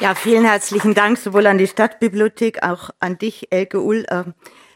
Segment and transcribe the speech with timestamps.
[0.00, 4.06] Ja, vielen herzlichen Dank sowohl an die Stadtbibliothek, auch an dich, Elke Ull.
[4.10, 4.32] Ähm,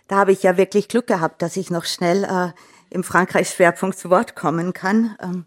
[0.06, 2.52] da habe ich ja wirklich Glück gehabt, dass ich noch schnell äh,
[2.90, 5.16] im Frankreich-Schwerpunkt zu Wort kommen kann.
[5.22, 5.46] Ähm,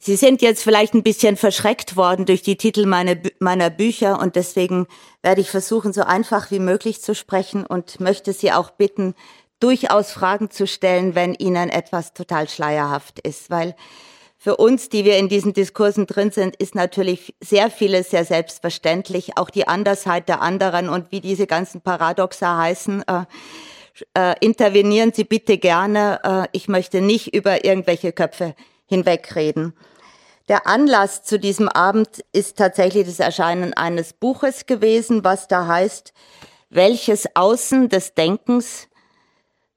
[0.00, 4.36] Sie sind jetzt vielleicht ein bisschen verschreckt worden durch die Titel meiner, meiner Bücher und
[4.36, 4.86] deswegen
[5.22, 9.14] werde ich versuchen, so einfach wie möglich zu sprechen und möchte Sie auch bitten,
[9.60, 13.74] durchaus Fragen zu stellen, wenn Ihnen etwas total schleierhaft ist, weil
[14.38, 19.36] für uns, die wir in diesen Diskursen drin sind, ist natürlich sehr vieles sehr selbstverständlich,
[19.36, 23.02] auch die Andersheit der anderen und wie diese ganzen Paradoxa heißen.
[23.08, 23.24] Äh,
[24.14, 26.20] äh, intervenieren Sie bitte gerne.
[26.22, 28.54] Äh, ich möchte nicht über irgendwelche Köpfe
[28.86, 29.72] hinwegreden.
[30.48, 36.12] Der Anlass zu diesem Abend ist tatsächlich das Erscheinen eines Buches gewesen, was da heißt,
[36.70, 38.88] welches Außen des Denkens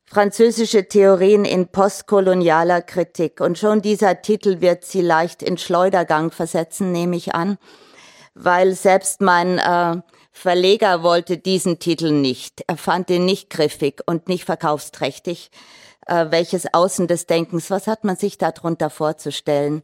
[0.09, 3.41] französische Theorien in postkolonialer Kritik.
[3.41, 7.59] Und schon dieser Titel wird sie leicht in Schleudergang versetzen, nehme ich an,
[8.33, 12.63] weil selbst mein äh, Verleger wollte diesen Titel nicht.
[12.67, 15.51] Er fand ihn nicht griffig und nicht verkaufsträchtig.
[16.07, 19.83] Äh, welches Außen des Denkens, was hat man sich darunter vorzustellen?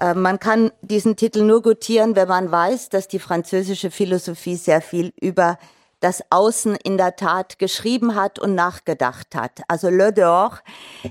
[0.00, 4.80] Äh, man kann diesen Titel nur gutieren, wenn man weiß, dass die französische Philosophie sehr
[4.80, 5.58] viel über
[6.00, 9.60] das Außen in der Tat geschrieben hat und nachgedacht hat.
[9.68, 10.60] Also Le Dehors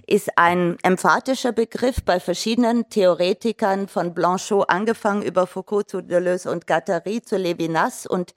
[0.07, 6.67] ist ein emphatischer Begriff bei verschiedenen Theoretikern von Blanchot angefangen über Foucault zu Deleuze und
[6.67, 8.33] Guattari zu Levinas und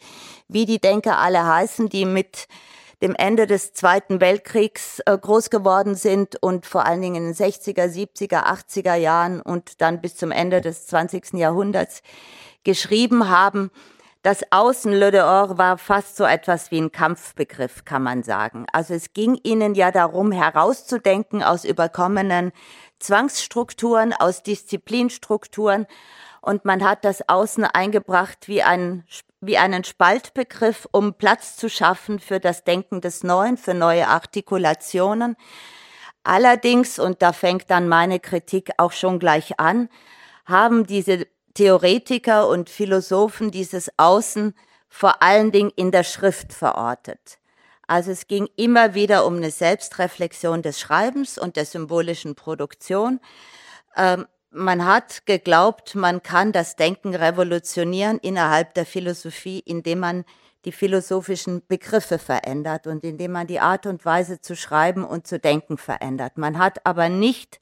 [0.49, 2.49] wie die Denker alle heißen, die mit
[3.03, 7.35] dem Ende des Zweiten Weltkriegs äh, groß geworden sind und vor allen Dingen in den
[7.35, 11.35] 60er, 70er, 80er Jahren und dann bis zum Ende des 20.
[11.35, 12.03] Jahrhunderts
[12.63, 13.73] geschrieben haben.
[14.23, 18.67] Das Außen Le dehors war fast so etwas wie ein Kampfbegriff, kann man sagen.
[18.73, 22.53] Also es ging ihnen ja darum, herauszudenken aus überkommenen
[23.01, 25.89] Zwangsstrukturen, aus Disziplinstrukturen.
[26.41, 29.05] Und man hat das Außen eingebracht wie, ein,
[29.41, 35.35] wie einen Spaltbegriff, um Platz zu schaffen für das Denken des Neuen, für neue Artikulationen.
[36.23, 39.89] Allerdings, und da fängt dann meine Kritik auch schon gleich an,
[40.45, 44.55] haben diese Theoretiker und Philosophen dieses Außen
[44.89, 47.39] vor allen Dingen in der Schrift verortet.
[47.87, 53.21] Also es ging immer wieder um eine Selbstreflexion des Schreibens und der symbolischen Produktion.
[53.97, 60.25] Ähm, man hat geglaubt, man kann das Denken revolutionieren innerhalb der Philosophie, indem man
[60.65, 65.39] die philosophischen Begriffe verändert und indem man die Art und Weise zu schreiben und zu
[65.39, 66.39] denken verändert.
[66.39, 67.61] Man hat aber nicht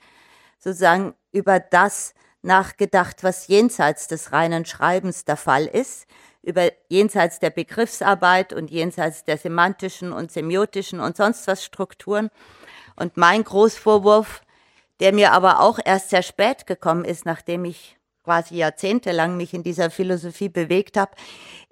[0.59, 6.07] sozusagen über das nachgedacht, was jenseits des reinen Schreibens der Fall ist,
[6.43, 12.31] über jenseits der Begriffsarbeit und jenseits der semantischen und semiotischen und sonst was Strukturen.
[12.97, 14.43] Und mein Großvorwurf,
[15.01, 19.63] der mir aber auch erst sehr spät gekommen ist, nachdem ich quasi jahrzehntelang mich in
[19.63, 21.13] dieser Philosophie bewegt habe,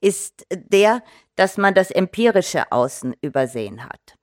[0.01, 1.03] ist der,
[1.37, 4.18] dass man das empirische Außen übersehen hat.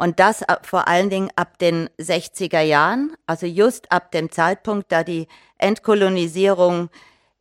[0.00, 5.04] Und das vor allen Dingen ab den 60er Jahren, also just ab dem Zeitpunkt, da
[5.04, 5.28] die
[5.58, 6.88] Entkolonisierung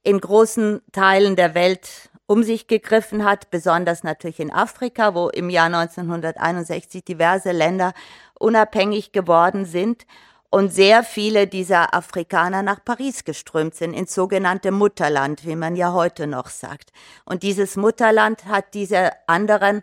[0.04, 5.50] in großen Teilen der Welt um sich gegriffen hat, besonders natürlich in Afrika, wo im
[5.50, 7.94] Jahr 1961 diverse Länder
[8.38, 10.06] unabhängig geworden sind
[10.50, 15.94] und sehr viele dieser Afrikaner nach Paris geströmt sind, ins sogenannte Mutterland, wie man ja
[15.94, 16.92] heute noch sagt.
[17.24, 19.82] Und dieses Mutterland hat diese anderen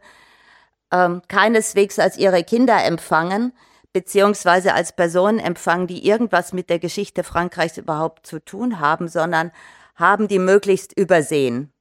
[0.93, 3.53] ähm, keineswegs als ihre Kinder empfangen,
[3.93, 9.53] beziehungsweise als Personen empfangen, die irgendwas mit der Geschichte Frankreichs überhaupt zu tun haben, sondern
[9.95, 11.73] haben die möglichst übersehen.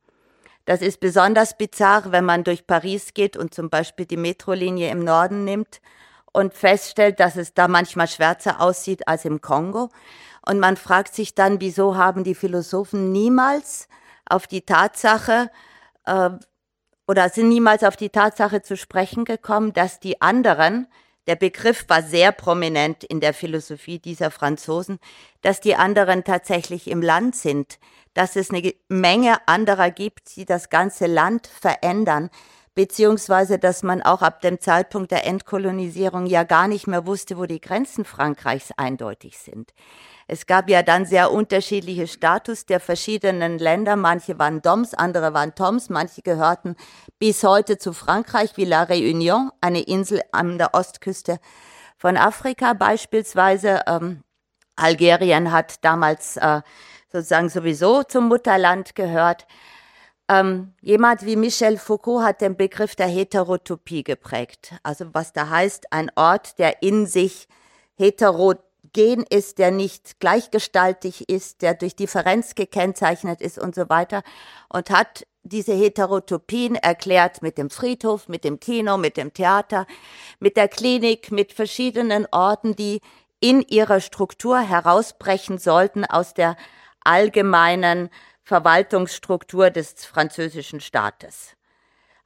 [0.65, 5.03] Das ist besonders bizarr, wenn man durch Paris geht und zum Beispiel die Metrolinie im
[5.03, 5.79] Norden nimmt
[6.33, 9.89] und feststellt, dass es da manchmal schwärzer aussieht als im Kongo.
[10.45, 13.87] Und man fragt sich dann, wieso haben die Philosophen niemals
[14.27, 15.51] auf die Tatsache
[16.05, 16.31] äh,
[17.07, 20.87] oder sind niemals auf die Tatsache zu sprechen gekommen, dass die anderen,
[21.27, 24.99] der Begriff war sehr prominent in der Philosophie dieser Franzosen,
[25.41, 27.79] dass die anderen tatsächlich im Land sind,
[28.13, 32.29] dass es eine Menge anderer gibt, die das ganze Land verändern,
[32.75, 37.45] beziehungsweise dass man auch ab dem Zeitpunkt der Entkolonisierung ja gar nicht mehr wusste, wo
[37.45, 39.73] die Grenzen Frankreichs eindeutig sind.
[40.27, 43.95] Es gab ja dann sehr unterschiedliche Status der verschiedenen Länder.
[43.95, 46.75] Manche waren Doms, andere waren Toms, manche gehörten
[47.19, 51.39] bis heute zu Frankreich, wie La Réunion, eine Insel an der Ostküste
[51.97, 53.81] von Afrika beispielsweise.
[53.87, 54.23] Ähm,
[54.75, 56.61] Algerien hat damals äh,
[57.11, 59.45] sozusagen sowieso zum Mutterland gehört.
[60.27, 64.73] Ähm, jemand wie Michel Foucault hat den Begriff der Heterotopie geprägt.
[64.81, 67.47] Also was da heißt, ein Ort, der in sich
[67.95, 68.59] heterot
[68.95, 74.23] homogen ist, der nicht gleichgestaltig ist, der durch Differenz gekennzeichnet ist und so weiter
[74.69, 79.85] und hat diese Heterotopien erklärt mit dem Friedhof, mit dem Kino, mit dem Theater,
[80.39, 83.01] mit der Klinik, mit verschiedenen Orten, die
[83.39, 86.55] in ihrer Struktur herausbrechen sollten aus der
[87.03, 88.09] allgemeinen
[88.45, 91.55] Verwaltungsstruktur des französischen Staates.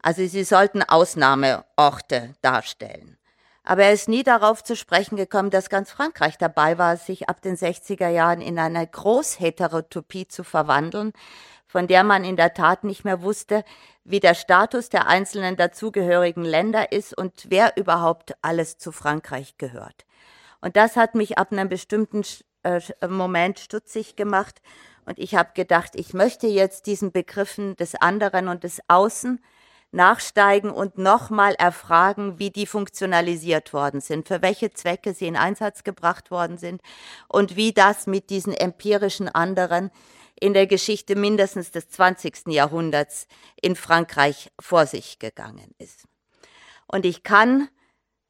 [0.01, 3.17] Also sie sollten Ausnahmeorte darstellen.
[3.63, 7.41] Aber er ist nie darauf zu sprechen gekommen, dass ganz Frankreich dabei war, sich ab
[7.41, 11.13] den 60er Jahren in eine Großheterotopie zu verwandeln,
[11.67, 13.63] von der man in der Tat nicht mehr wusste,
[14.03, 20.05] wie der Status der einzelnen dazugehörigen Länder ist und wer überhaupt alles zu Frankreich gehört.
[20.59, 22.23] Und das hat mich ab einem bestimmten
[22.63, 24.61] äh, Moment stutzig gemacht.
[25.09, 29.43] Und ich habe gedacht, ich möchte jetzt diesen Begriffen des anderen und des Außen
[29.91, 35.83] nachsteigen und nochmal erfragen, wie die funktionalisiert worden sind, für welche Zwecke sie in Einsatz
[35.83, 36.83] gebracht worden sind
[37.27, 39.89] und wie das mit diesen empirischen anderen
[40.39, 42.45] in der Geschichte mindestens des 20.
[42.49, 43.25] Jahrhunderts
[43.59, 46.03] in Frankreich vor sich gegangen ist.
[46.85, 47.67] Und ich kann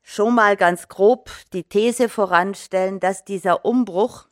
[0.02, 4.29] schon mal ganz grob die These voranstellen, dass dieser Umbruch,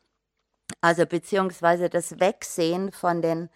[0.81, 3.49] also beziehungsweise das Wegsehen von den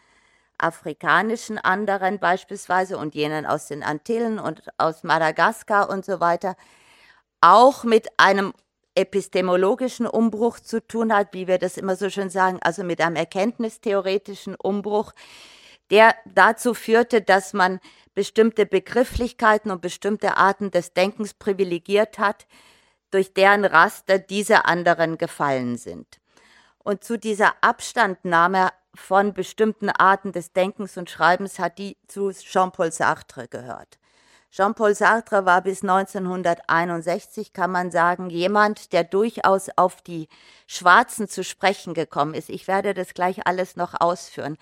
[0.57, 6.55] afrikanischen anderen beispielsweise und jenen aus den Antillen und aus Madagaskar und so weiter,
[7.41, 8.53] auch mit einem
[8.95, 13.15] epistemologischen Umbruch zu tun hat, wie wir das immer so schön sagen, also mit einem
[13.15, 15.13] erkenntnistheoretischen Umbruch,
[15.89, 17.79] der dazu führte, dass man
[18.13, 22.45] bestimmte Begrifflichkeiten und bestimmte Arten des Denkens privilegiert hat,
[23.11, 26.20] durch deren Raster diese anderen gefallen sind.
[26.83, 32.91] Und zu dieser Abstandnahme von bestimmten Arten des Denkens und Schreibens hat die zu Jean-Paul
[32.91, 33.99] Sartre gehört.
[34.51, 40.27] Jean-Paul Sartre war bis 1961, kann man sagen, jemand, der durchaus auf die
[40.67, 42.49] Schwarzen zu sprechen gekommen ist.
[42.49, 44.57] Ich werde das gleich alles noch ausführen.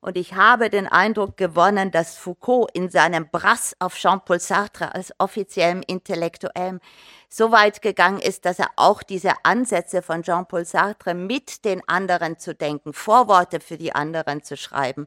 [0.00, 5.12] Und ich habe den Eindruck gewonnen, dass Foucault in seinem Brass auf Jean-Paul Sartre als
[5.18, 6.80] offiziellem Intellektuellem
[7.28, 12.38] so weit gegangen ist, dass er auch diese Ansätze von Jean-Paul Sartre mit den anderen
[12.38, 15.06] zu denken, Vorworte für die anderen zu schreiben,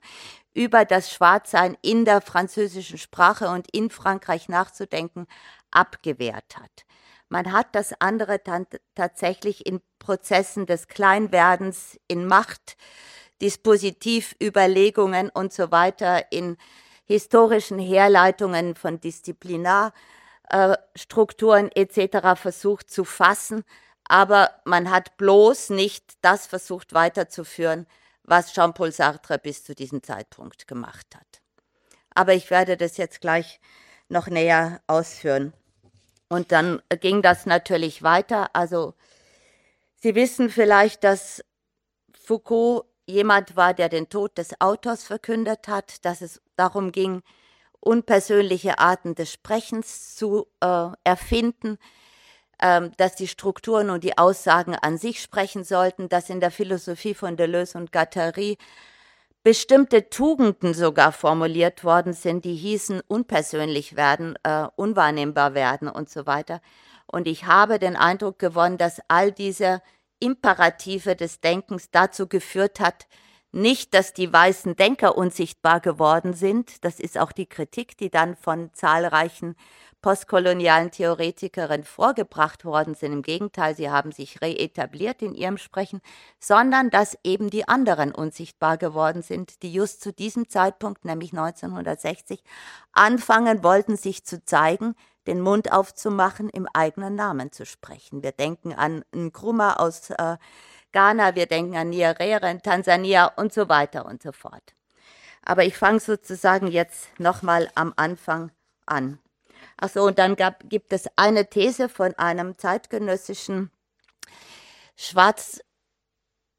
[0.53, 5.25] über das Schwarzsein in der französischen Sprache und in Frankreich nachzudenken,
[5.71, 6.85] abgewehrt hat.
[7.29, 8.41] Man hat das andere
[8.93, 12.77] tatsächlich in Prozessen des Kleinwerdens, in Macht,
[13.43, 16.57] Dispositivüberlegungen und so weiter in
[17.05, 22.39] historischen Herleitungen von Disziplinarstrukturen äh, etc.
[22.41, 23.65] versucht zu fassen,
[24.05, 27.85] aber man hat bloß nicht das versucht weiterzuführen,
[28.23, 31.41] was Jean-Paul Sartre bis zu diesem Zeitpunkt gemacht hat.
[32.15, 33.59] Aber ich werde das jetzt gleich
[34.07, 35.51] noch näher ausführen.
[36.29, 38.55] Und dann ging das natürlich weiter.
[38.55, 38.93] Also
[39.95, 41.43] Sie wissen vielleicht, dass
[42.13, 47.21] Foucault jemand war, der den Tod des Autors verkündet hat, dass es darum ging,
[47.79, 51.77] unpersönliche Arten des Sprechens zu äh, erfinden,
[52.61, 57.13] ähm, dass die Strukturen und die Aussagen an sich sprechen sollten, dass in der Philosophie
[57.13, 58.57] von Deleuze und Guattari
[59.43, 66.25] bestimmte Tugenden sogar formuliert worden sind, die hießen unpersönlich werden, äh, unwahrnehmbar werden und so
[66.25, 66.61] weiter.
[67.05, 69.81] Und ich habe den Eindruck gewonnen, dass all diese
[70.23, 73.07] Imperative des Denkens dazu geführt hat,
[73.51, 78.35] nicht, dass die weißen Denker unsichtbar geworden sind, das ist auch die Kritik, die dann
[78.35, 79.55] von zahlreichen
[80.01, 83.13] postkolonialen Theoretikerinnen vorgebracht worden sind.
[83.13, 86.01] Im Gegenteil, sie haben sich reetabliert in ihrem Sprechen,
[86.39, 92.43] sondern dass eben die anderen unsichtbar geworden sind, die just zu diesem Zeitpunkt, nämlich 1960,
[92.91, 94.95] anfangen wollten, sich zu zeigen,
[95.27, 98.23] den Mund aufzumachen, im eigenen Namen zu sprechen.
[98.23, 100.37] Wir denken an Nkrumah aus äh,
[100.91, 104.73] Ghana, wir denken an Nyerere in Tansania und so weiter und so fort.
[105.43, 108.51] Aber ich fange sozusagen jetzt nochmal am Anfang
[108.85, 109.19] an.
[109.77, 113.71] Achso, und dann gab, gibt es eine These von einem zeitgenössischen
[114.95, 115.61] Schwarz,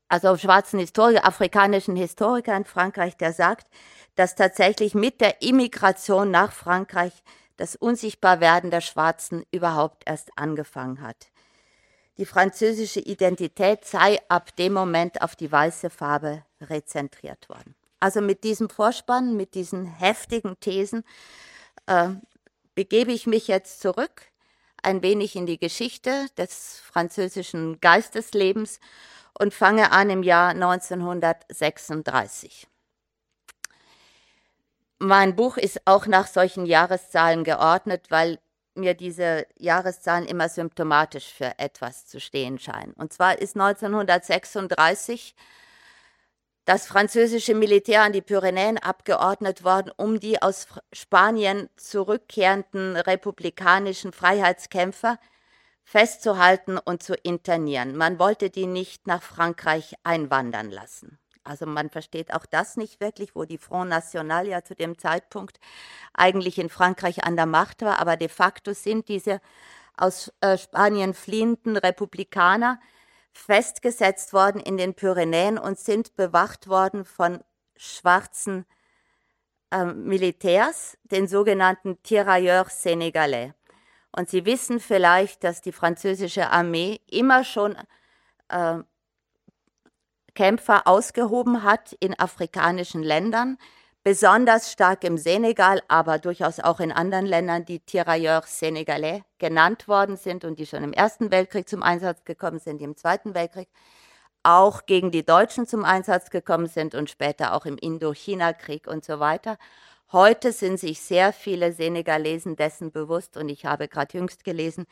[0.09, 3.69] also schwarzen Historiker, afrikanischen Historiker in Frankreich, der sagt,
[4.17, 7.13] dass tatsächlich mit der Immigration nach Frankreich
[7.57, 11.29] das Unsichtbarwerden der Schwarzen überhaupt erst angefangen hat.
[12.19, 17.75] Die französische Identität sei ab dem Moment auf die weiße Farbe rezentriert worden.
[17.99, 21.05] Also mit diesem Vorspann, mit diesen heftigen Thesen
[21.87, 22.11] äh,
[22.75, 24.31] begebe ich mich jetzt zurück
[24.85, 28.79] ein wenig in die Geschichte des französischen Geisteslebens
[29.39, 32.69] und fange an im Jahr 1936.
[35.07, 38.39] Mein Buch ist auch nach solchen Jahreszahlen geordnet, weil
[38.75, 42.95] mir diese Jahreszahlen immer symptomatisch für etwas zu stehen scheinen.
[42.95, 45.35] Und zwar ist 1936
[46.65, 55.19] das französische Militär an die Pyrenäen abgeordnet worden, um die aus Spanien zurückkehrenden republikanischen Freiheitskämpfer
[55.83, 57.95] festzuhalten und zu internieren.
[57.95, 61.19] Man wollte die nicht nach Frankreich einwandern lassen.
[61.45, 65.61] Also man versteht auch das nicht wirklich, wo die Front National ja zu dem Zeitpunkt
[66.15, 69.41] eigentlich in Frankreich an der Macht war, aber de facto sind diese
[69.97, 72.81] aus äh, Spanien fliehenden Republikaner
[73.33, 77.45] festgesetzt worden in den Pyrenäen und sind bewacht worden von
[77.77, 78.65] schwarzen
[79.71, 83.53] äh, Militärs, den sogenannten Tirailleurs Sénégalais.
[84.13, 87.77] Und Sie wissen vielleicht, dass die französische Armee immer schon
[88.49, 88.79] äh,
[90.35, 93.59] Kämpfer ausgehoben hat in afrikanischen Ländern,
[94.03, 100.17] besonders stark im Senegal, aber durchaus auch in anderen Ländern, die Tirailleurs Sénégalais genannt worden
[100.17, 103.69] sind und die schon im Ersten Weltkrieg zum Einsatz gekommen sind, im Zweiten Weltkrieg
[104.45, 109.19] auch gegen die Deutschen zum Einsatz gekommen sind und später auch im Indochina-Krieg und so
[109.19, 109.57] weiter.
[110.15, 114.87] Heute sind sich sehr viele Senegalesen dessen bewusst und ich habe gerade jüngst gelesen,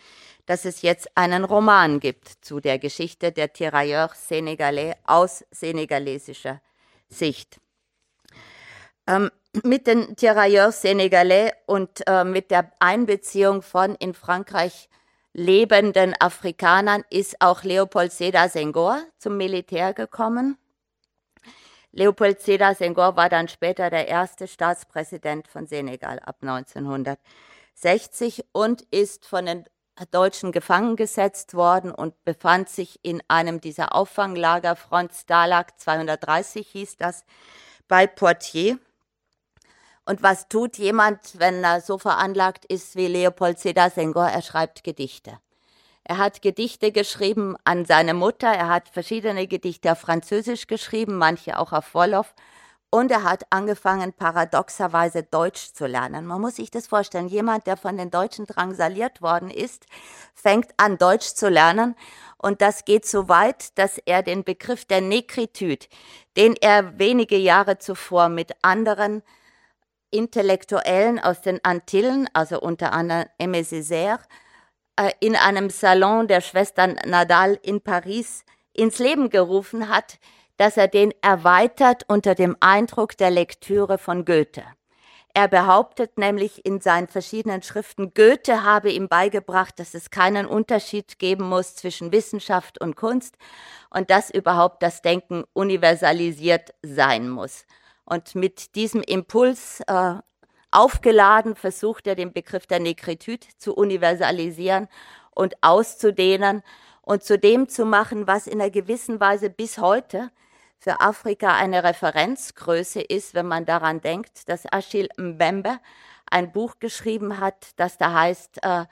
[0.46, 6.60] dass es jetzt einen Roman gibt zu der Geschichte der Tirailleurs Senegalais aus senegalesischer
[7.08, 7.60] Sicht.
[9.06, 9.30] Ähm,
[9.62, 14.88] mit den Tirailleurs Senegalais und äh, mit der Einbeziehung von in Frankreich
[15.34, 20.58] lebenden Afrikanern ist auch Leopold Sédar Senghor zum Militär gekommen.
[21.94, 29.26] Leopold Sédar Senghor war dann später der erste Staatspräsident von Senegal ab 1960 und ist
[29.26, 29.64] von den
[30.10, 36.96] Deutschen gefangen gesetzt worden und befand sich in einem dieser Auffanglager, Front Stalag 230 hieß
[36.96, 37.26] das,
[37.88, 38.78] bei Poitiers.
[40.06, 44.28] Und was tut jemand, wenn er so veranlagt ist wie Leopold Sédar Senghor?
[44.28, 45.38] Er schreibt Gedichte.
[46.04, 51.58] Er hat Gedichte geschrieben an seine Mutter, er hat verschiedene Gedichte auf Französisch geschrieben, manche
[51.58, 52.34] auch auf Wolof.
[52.94, 56.26] Und er hat angefangen, paradoxerweise Deutsch zu lernen.
[56.26, 57.26] Man muss sich das vorstellen.
[57.26, 59.86] Jemand, der von den Deutschen drangsaliert worden ist,
[60.34, 61.94] fängt an, Deutsch zu lernen.
[62.36, 65.86] Und das geht so weit, dass er den Begriff der Negritude,
[66.36, 69.22] den er wenige Jahre zuvor mit anderen
[70.10, 74.18] Intellektuellen aus den Antillen, also unter anderem Aimé Césaire,
[75.20, 80.18] in einem Salon der Schwestern Nadal in Paris ins Leben gerufen hat,
[80.56, 84.64] dass er den erweitert unter dem Eindruck der Lektüre von Goethe.
[85.34, 91.18] Er behauptet nämlich in seinen verschiedenen Schriften, Goethe habe ihm beigebracht, dass es keinen Unterschied
[91.18, 93.36] geben muss zwischen Wissenschaft und Kunst
[93.88, 97.64] und dass überhaupt das Denken universalisiert sein muss.
[98.04, 100.16] Und mit diesem Impuls äh,
[100.72, 104.88] Aufgeladen versucht er den Begriff der Negritude zu universalisieren
[105.30, 106.62] und auszudehnen
[107.02, 110.30] und zu dem zu machen, was in einer gewissen Weise bis heute
[110.78, 115.78] für Afrika eine Referenzgröße ist, wenn man daran denkt, dass Achille Mbembe
[116.30, 118.86] ein Buch geschrieben hat, das da heißt äh,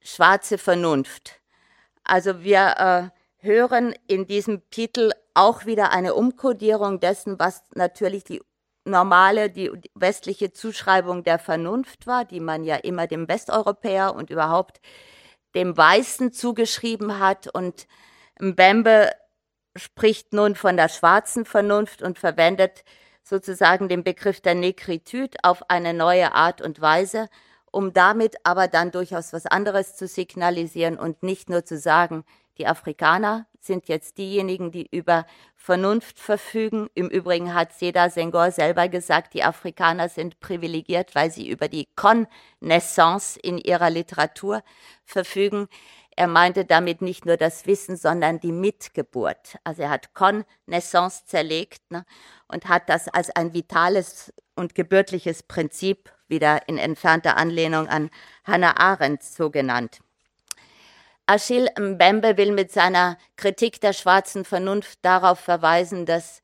[0.00, 1.40] Schwarze Vernunft.
[2.04, 8.42] Also wir äh, hören in diesem Titel auch wieder eine Umkodierung dessen, was natürlich die
[8.84, 14.80] normale, die westliche Zuschreibung der Vernunft war, die man ja immer dem Westeuropäer und überhaupt
[15.54, 17.48] dem Weißen zugeschrieben hat.
[17.48, 17.86] Und
[18.40, 19.12] Mbembe
[19.76, 22.84] spricht nun von der schwarzen Vernunft und verwendet
[23.22, 27.28] sozusagen den Begriff der Negritude auf eine neue Art und Weise,
[27.70, 32.24] um damit aber dann durchaus was anderes zu signalisieren und nicht nur zu sagen,
[32.58, 36.88] die Afrikaner sind jetzt diejenigen, die über Vernunft verfügen.
[36.94, 41.88] Im Übrigen hat Seda Senghor selber gesagt, die Afrikaner sind privilegiert, weil sie über die
[41.94, 44.62] Connaissance in ihrer Literatur
[45.04, 45.68] verfügen.
[46.14, 49.56] Er meinte damit nicht nur das Wissen, sondern die Mitgeburt.
[49.64, 52.04] Also er hat Connaissance zerlegt ne,
[52.48, 58.10] und hat das als ein vitales und gebürtliches Prinzip wieder in entfernter Anlehnung an
[58.44, 60.00] Hannah Arendt so genannt.
[61.32, 66.42] Achille Mbembe will mit seiner Kritik der schwarzen Vernunft darauf verweisen, dass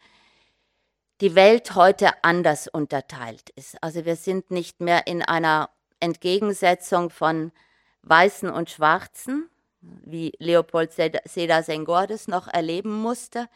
[1.21, 3.77] die Welt heute anders unterteilt ist.
[3.83, 5.69] Also wir sind nicht mehr in einer
[6.01, 7.53] Entgegensetzung von
[8.01, 9.51] Weißen und Schwarzen,
[9.83, 13.47] wie Leopold Seda Senghor das noch erleben musste,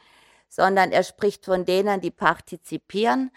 [0.50, 3.30] sondern er spricht von denen, die partizipieren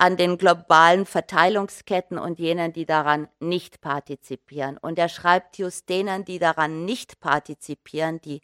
[0.00, 4.78] an den globalen Verteilungsketten und jenen, die daran nicht partizipieren.
[4.78, 8.40] Und er schreibt just denen, die daran nicht partizipieren, die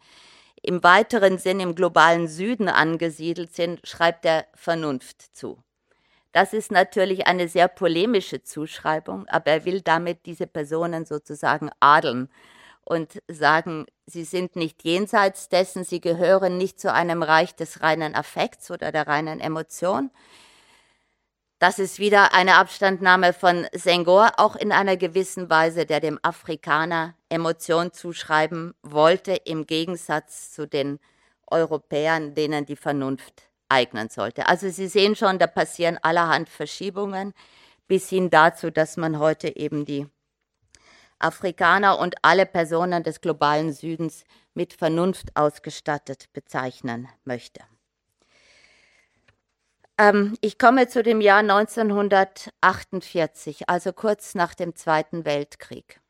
[0.62, 5.62] im weiteren Sinn im globalen Süden angesiedelt sind, schreibt er Vernunft zu.
[6.32, 12.28] Das ist natürlich eine sehr polemische Zuschreibung, aber er will damit diese Personen sozusagen adeln
[12.84, 18.14] und sagen, sie sind nicht jenseits dessen, sie gehören nicht zu einem Reich des reinen
[18.14, 20.10] Affekts oder der reinen Emotion.
[21.58, 27.14] Das ist wieder eine Abstandnahme von Senghor, auch in einer gewissen Weise, der dem Afrikaner
[27.30, 30.98] Emotion zuschreiben wollte, im Gegensatz zu den
[31.46, 34.48] Europäern, denen die Vernunft eignen sollte.
[34.48, 37.32] Also Sie sehen schon, da passieren allerhand Verschiebungen
[37.88, 40.06] bis hin dazu, dass man heute eben die
[41.18, 47.62] Afrikaner und alle Personen des globalen Südens mit Vernunft ausgestattet bezeichnen möchte.
[49.99, 56.00] Ähm, ich komme zu dem Jahr 1948, also kurz nach dem Zweiten Weltkrieg.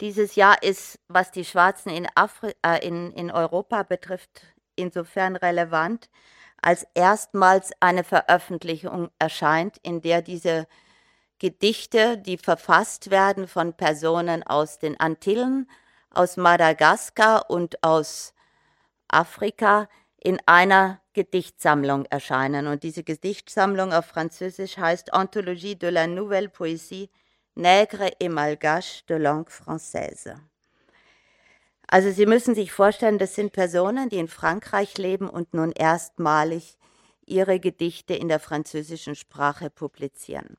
[0.00, 4.42] Dieses Jahr ist, was die Schwarzen in, Afri äh, in, in Europa betrifft,
[4.76, 6.08] insofern relevant,
[6.60, 10.66] als erstmals eine Veröffentlichung erscheint, in der diese
[11.38, 15.68] Gedichte, die verfasst werden von Personen aus den Antillen,
[16.10, 18.34] aus Madagaskar und aus
[19.08, 19.88] Afrika,
[20.24, 22.68] in einer Gedichtsammlung erscheinen.
[22.68, 27.08] Und diese Gedichtsammlung auf Französisch heißt Anthologie de la Nouvelle Poésie
[27.54, 30.36] Nègre et Malgache de langue française.
[31.86, 36.78] Also Sie müssen sich vorstellen, das sind Personen, die in Frankreich leben und nun erstmalig
[37.26, 40.56] ihre Gedichte in der französischen Sprache publizieren.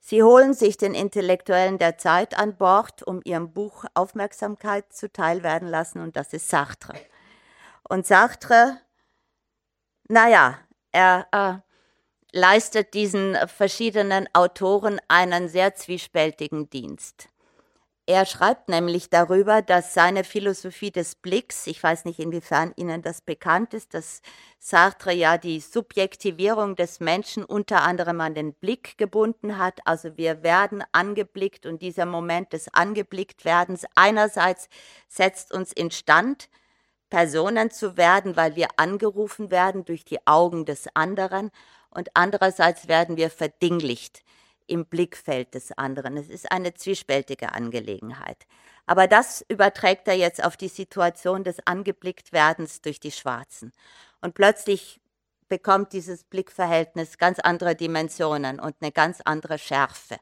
[0.00, 6.00] Sie holen sich den Intellektuellen der Zeit an Bord, um ihrem Buch Aufmerksamkeit zuteilwerden lassen,
[6.00, 6.94] und das ist Sartre.
[7.90, 8.78] Und Sartre,
[10.08, 10.60] naja,
[10.92, 17.30] er äh, leistet diesen verschiedenen Autoren einen sehr zwiespältigen Dienst.
[18.06, 23.22] Er schreibt nämlich darüber, dass seine Philosophie des Blicks, ich weiß nicht, inwiefern Ihnen das
[23.22, 24.22] bekannt ist, dass
[24.60, 29.80] Sartre ja die Subjektivierung des Menschen unter anderem an den Blick gebunden hat.
[29.84, 34.68] Also wir werden angeblickt und dieser Moment des Angeblicktwerdens einerseits
[35.08, 36.48] setzt uns instand,
[37.10, 41.50] Personen zu werden, weil wir angerufen werden durch die Augen des anderen
[41.90, 44.22] und andererseits werden wir verdinglicht
[44.66, 46.16] im Blickfeld des anderen.
[46.16, 48.46] Es ist eine zwiespältige Angelegenheit.
[48.86, 53.72] Aber das überträgt er jetzt auf die Situation des Angeblicktwerdens durch die Schwarzen.
[54.20, 55.00] Und plötzlich
[55.48, 60.16] bekommt dieses Blickverhältnis ganz andere Dimensionen und eine ganz andere Schärfe.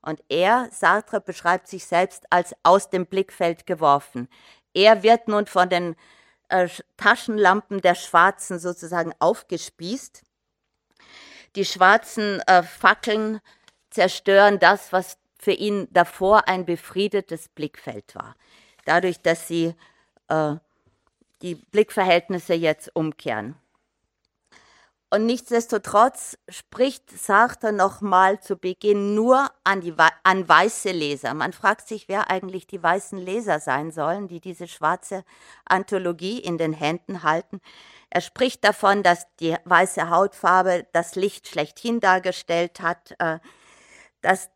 [0.00, 4.28] Und er, Sartre, beschreibt sich selbst als aus dem Blickfeld geworfen.
[4.72, 5.96] Er wird nun von den
[6.50, 10.22] äh, Taschenlampen der Schwarzen sozusagen aufgespießt.
[11.56, 13.40] Die schwarzen äh, Fackeln
[13.90, 18.36] zerstören das, was für ihn davor ein befriedetes Blickfeld war.
[18.84, 19.74] Dadurch, dass sie
[20.28, 20.54] äh,
[21.42, 23.56] die Blickverhältnisse jetzt umkehren.
[25.12, 29.92] Und nichtsdestotrotz spricht Sartre nochmal zu Beginn nur an, die,
[30.22, 31.34] an weiße Leser.
[31.34, 35.24] Man fragt sich, wer eigentlich die weißen Leser sein sollen, die diese schwarze
[35.64, 37.60] Anthologie in den Händen halten.
[38.08, 43.40] Er spricht davon, dass die weiße Hautfarbe das Licht schlechthin dargestellt hat, äh,
[44.22, 44.48] dass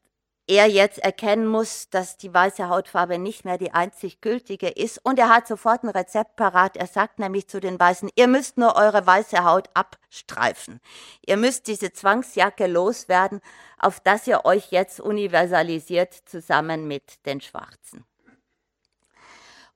[0.47, 4.99] er jetzt erkennen muss, dass die weiße Hautfarbe nicht mehr die einzig gültige ist.
[5.03, 6.77] Und er hat sofort ein Rezept parat.
[6.77, 10.81] Er sagt nämlich zu den Weißen, ihr müsst nur eure weiße Haut abstreifen.
[11.27, 13.41] Ihr müsst diese Zwangsjacke loswerden,
[13.79, 18.05] auf das ihr euch jetzt universalisiert zusammen mit den Schwarzen.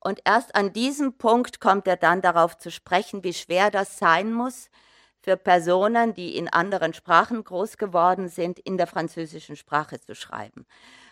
[0.01, 4.33] Und erst an diesem Punkt kommt er dann darauf zu sprechen, wie schwer das sein
[4.33, 4.71] muss,
[5.29, 10.65] für Personen, die in anderen Sprachen groß geworden sind, in der französischen Sprache zu schreiben.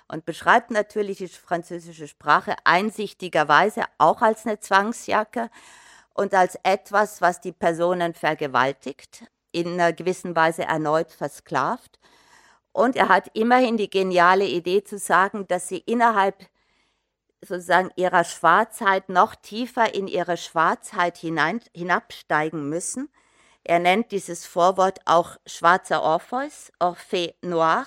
[0.08, 5.50] Und beschreibt natürlich die französische Sprache einsichtigerweise auch als eine Zwangsjacke
[6.14, 11.98] und als etwas, was die Personen vergewaltigt, in einer gewissen Weise erneut versklavt.
[12.72, 16.46] Und er hat immerhin die geniale Idee zu sagen, dass sie innerhalb
[17.42, 23.10] sozusagen ihrer Schwarzheit noch tiefer in ihre Schwarzheit hinein, hinabsteigen müssen
[23.68, 27.86] er nennt dieses Vorwort auch schwarzer Orpheus, Orphée Noir.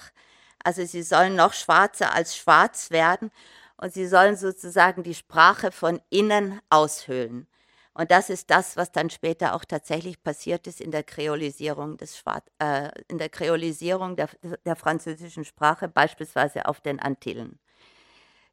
[0.64, 3.32] Also sie sollen noch schwarzer als schwarz werden
[3.78, 7.48] und sie sollen sozusagen die Sprache von innen aushöhlen.
[7.94, 12.18] Und das ist das, was dann später auch tatsächlich passiert ist in der Kreolisierung, des
[12.18, 14.30] Schwarz, äh, in der, Kreolisierung der,
[14.66, 17.60] der französischen Sprache, beispielsweise auf den Antillen.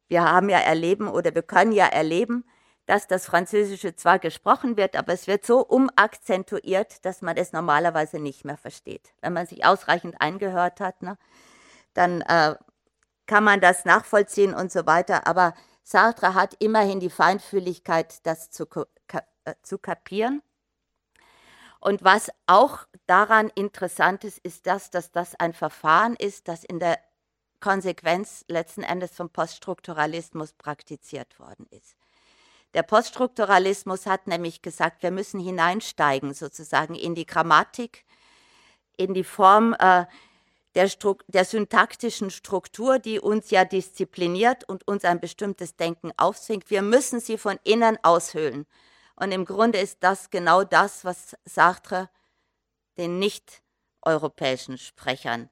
[0.07, 2.45] Wir haben ja erleben oder wir können ja erleben,
[2.87, 8.17] dass das Französische zwar gesprochen wird, aber es wird so umakzentuiert, dass man es normalerweise
[8.17, 9.13] nicht mehr versteht.
[9.21, 11.17] Wenn man sich ausreichend eingehört hat, ne,
[11.93, 12.55] dann äh,
[13.25, 15.27] kann man das nachvollziehen und so weiter.
[15.27, 20.41] Aber Sartre hat immerhin die Feinfühligkeit, das zu, äh, zu kapieren.
[21.81, 26.79] Und was auch daran interessant ist, ist das, dass das ein Verfahren ist, das in
[26.79, 26.99] der
[27.59, 31.97] Konsequenz letzten Endes vom Poststrukturalismus praktiziert worden ist.
[32.77, 38.05] Der Poststrukturalismus hat nämlich gesagt, wir müssen hineinsteigen sozusagen in die Grammatik,
[38.97, 40.05] in die Form äh,
[40.75, 40.87] der,
[41.27, 46.69] der, syntaktischen Struktur, die uns ja diszipliniert und uns ein bestimmtes Denken aufzwingt.
[46.69, 48.67] Wir müssen sie von innen aushöhlen.
[49.15, 52.11] Und im Grunde ist das genau das, was Sartre
[52.99, 55.49] den nicht-europäischen Sprechern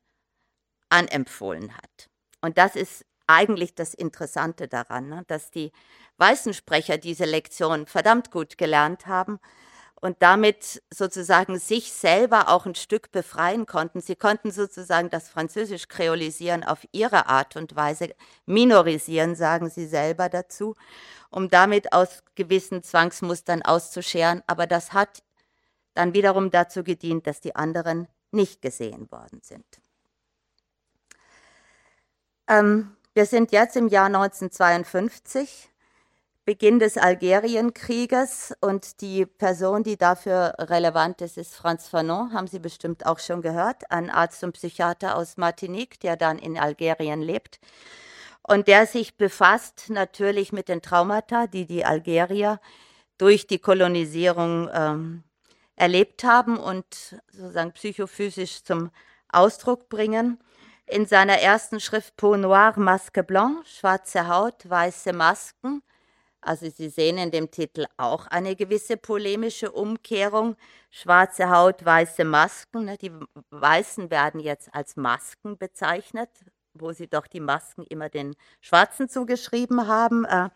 [0.89, 2.07] anempfohlen hat.
[2.41, 5.23] Und das ist eigentlich das Interessante daran, ne?
[5.27, 5.71] dass die
[6.17, 9.39] weißen Sprecher diese Lektion verdammt gut gelernt haben
[10.05, 14.01] und damit sozusagen sich selber auch ein Stück befreien konnten.
[14.01, 18.13] Sie konnten sozusagen das Französisch kreolisieren auf ihre Art und Weise,
[18.45, 20.75] minorisieren, sagen sie selber dazu,
[21.31, 24.43] um damit aus gewissen Zwangsmustern auszuscheren.
[24.47, 25.23] Aber das hat
[25.95, 29.65] dann wiederum dazu gedient, dass die anderen nicht gesehen worden sind.
[32.47, 35.69] Ähm, wir sind jetzt im Jahr 1952
[36.43, 38.53] Beginn des Algerienkrieges.
[38.59, 43.41] Und die Person, die dafür relevant ist, ist Franz Fanon, haben Sie bestimmt auch schon
[43.41, 47.61] gehört, ein Arzt und Psychiater aus Martinique, der dann in Algerien lebt.
[48.43, 52.59] Und der sich befasst natürlich mit den Traumata, die die Algerier
[53.17, 55.23] durch die Kolonisierung ähm,
[55.77, 56.85] erlebt haben und
[57.31, 58.91] sozusagen psychophysisch zum
[59.29, 60.37] Ausdruck bringen.
[60.87, 65.81] In seiner ersten Schrift Peau Noire, Masque Blanc, schwarze Haut, weiße Masken,
[66.45, 70.55] also Sie sehen in dem Titel auch eine gewisse polemische Umkehrung.
[70.91, 72.85] Schwarze Haut, weiße Masken.
[72.85, 72.97] Ne?
[72.97, 73.11] Die
[73.49, 76.29] Weißen werden jetzt als Masken bezeichnet,
[76.75, 80.25] wo sie doch die Masken immer den Schwarzen zugeschrieben haben.
[80.25, 80.49] Äh,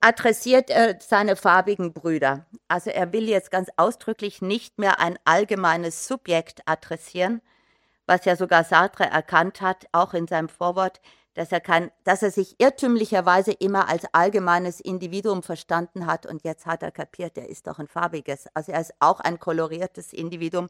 [0.00, 2.46] adressiert er seine farbigen Brüder.
[2.68, 7.42] Also er will jetzt ganz ausdrücklich nicht mehr ein allgemeines Subjekt adressieren,
[8.06, 11.00] was ja sogar Sartre erkannt hat, auch in seinem Vorwort
[11.34, 16.64] dass er, kann, dass er sich irrtümlicherweise immer als allgemeines Individuum verstanden hat und jetzt
[16.64, 18.46] hat er kapiert, er ist doch ein farbiges.
[18.54, 20.68] Also er ist auch ein koloriertes Individuum,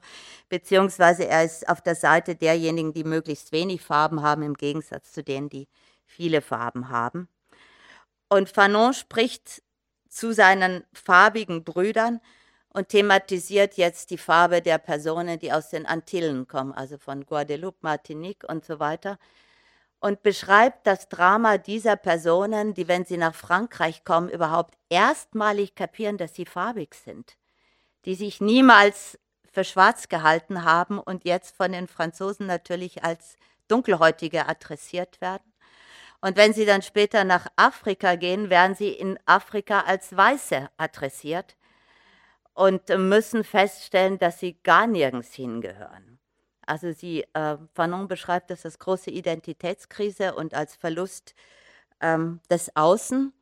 [0.48, 5.22] beziehungsweise er ist auf der Seite derjenigen, die möglichst wenig Farben haben, im Gegensatz zu
[5.22, 5.68] denen, die
[6.06, 7.28] viele Farben haben.
[8.30, 9.62] Und Fanon spricht
[10.08, 12.20] zu seinen farbigen Brüdern
[12.74, 17.78] und thematisiert jetzt die Farbe der Personen, die aus den Antillen kommen, also von Guadeloupe,
[17.80, 19.18] Martinique und so weiter
[20.04, 26.18] und beschreibt das Drama dieser Personen, die, wenn sie nach Frankreich kommen, überhaupt erstmalig kapieren,
[26.18, 27.38] dass sie farbig sind,
[28.04, 29.18] die sich niemals
[29.50, 35.54] für schwarz gehalten haben und jetzt von den Franzosen natürlich als Dunkelhäutige adressiert werden.
[36.20, 41.56] Und wenn sie dann später nach Afrika gehen, werden sie in Afrika als Weiße adressiert
[42.54, 46.18] und müssen feststellen, dass sie gar nirgends hingehören.
[46.66, 51.34] Also sie, äh, Fanon beschreibt das als große Identitätskrise und als Verlust
[52.00, 53.32] ähm, des Außen.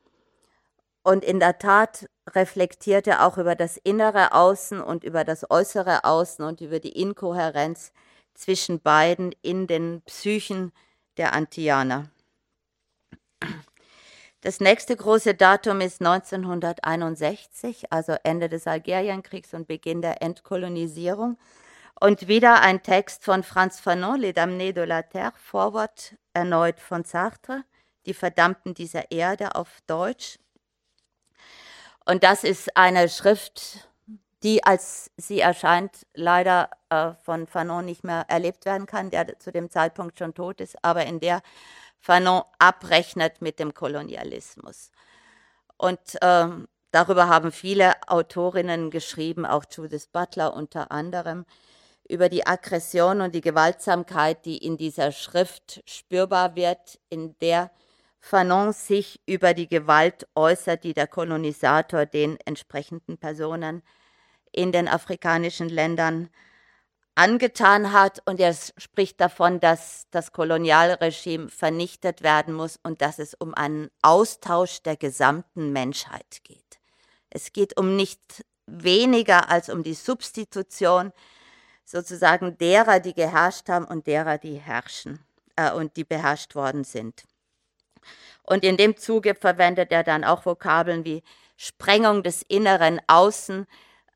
[1.04, 6.04] Und in der Tat reflektiert er auch über das innere Außen und über das äußere
[6.04, 7.92] Außen und über die Inkohärenz
[8.34, 10.72] zwischen beiden in den Psychen
[11.16, 12.11] der Antianer.
[14.42, 21.38] Das nächste große Datum ist 1961, also Ende des Algerienkriegs und Beginn der Entkolonisierung.
[22.00, 27.04] Und wieder ein Text von Franz Fanon, Les Damnés de la Terre, Vorwort erneut von
[27.04, 27.62] Sartre,
[28.04, 30.40] Die Verdammten dieser Erde auf Deutsch.
[32.04, 33.88] Und das ist eine Schrift,
[34.42, 39.52] die, als sie erscheint, leider äh, von Fanon nicht mehr erlebt werden kann, der zu
[39.52, 41.42] dem Zeitpunkt schon tot ist, aber in der
[42.02, 44.90] Fanon abrechnet mit dem Kolonialismus.
[45.76, 46.48] Und äh,
[46.90, 51.46] darüber haben viele Autorinnen geschrieben, auch Judith Butler unter anderem
[52.08, 57.70] über die Aggression und die Gewaltsamkeit, die in dieser Schrift spürbar wird, in der
[58.18, 63.82] Fanon sich über die Gewalt äußert, die der Kolonisator den entsprechenden Personen
[64.50, 66.30] in den afrikanischen Ländern
[67.14, 68.22] angetan hat.
[68.24, 73.90] Und er spricht davon, dass das Kolonialregime vernichtet werden muss und dass es um einen
[74.02, 76.80] Austausch der gesamten Menschheit geht.
[77.30, 81.12] Es geht um nicht weniger als um die Substitution
[81.84, 85.18] sozusagen derer, die geherrscht haben und derer, die herrschen
[85.56, 87.24] äh, und die beherrscht worden sind.
[88.42, 91.22] Und in dem Zuge verwendet er dann auch Vokabeln wie
[91.56, 93.66] Sprengung des inneren Außen.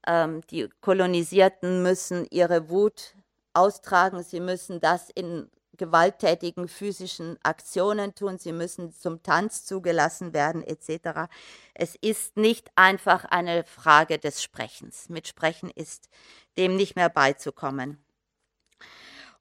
[0.07, 3.15] Ähm, die Kolonisierten müssen ihre Wut
[3.55, 10.63] austragen, sie müssen das in gewalttätigen physischen Aktionen tun, sie müssen zum Tanz zugelassen werden
[10.63, 11.29] etc.
[11.75, 15.09] Es ist nicht einfach eine Frage des Sprechens.
[15.09, 16.09] Mit Sprechen ist
[16.57, 18.03] dem nicht mehr beizukommen.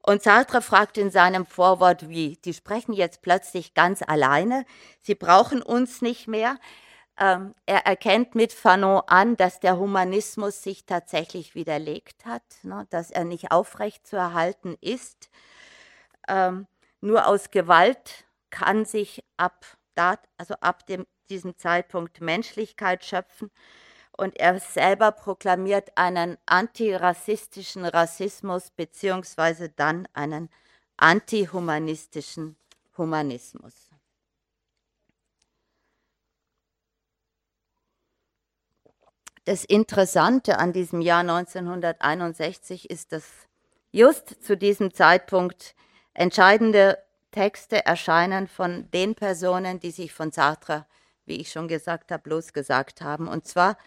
[0.02, 4.66] Und Sartre fragt in seinem Vorwort, wie, die sprechen jetzt plötzlich ganz alleine,
[5.02, 6.58] sie brauchen uns nicht mehr.
[7.18, 13.10] Ähm, er erkennt mit Fanon an, dass der Humanismus sich tatsächlich widerlegt hat, ne, dass
[13.10, 15.30] er nicht aufrecht zu erhalten ist.
[16.28, 16.68] Ähm,
[17.00, 23.50] nur aus Gewalt kann sich ab, da, also ab dem, diesem Zeitpunkt Menschlichkeit schöpfen.
[24.18, 30.50] Und er selber proklamiert einen antirassistischen Rassismus beziehungsweise dann einen
[30.98, 32.56] antihumanistischen
[32.98, 33.85] Humanismus.
[39.46, 43.24] Das Interessante an diesem Jahr 1961 ist, dass
[43.92, 45.76] just zu diesem Zeitpunkt
[46.16, 46.98] Entscheidende
[47.30, 50.86] Texte erscheinen von den Personen, die sich von Sartre,
[51.26, 53.28] wie ich schon gesagt habe, losgesagt haben.
[53.28, 53.78] Und zwar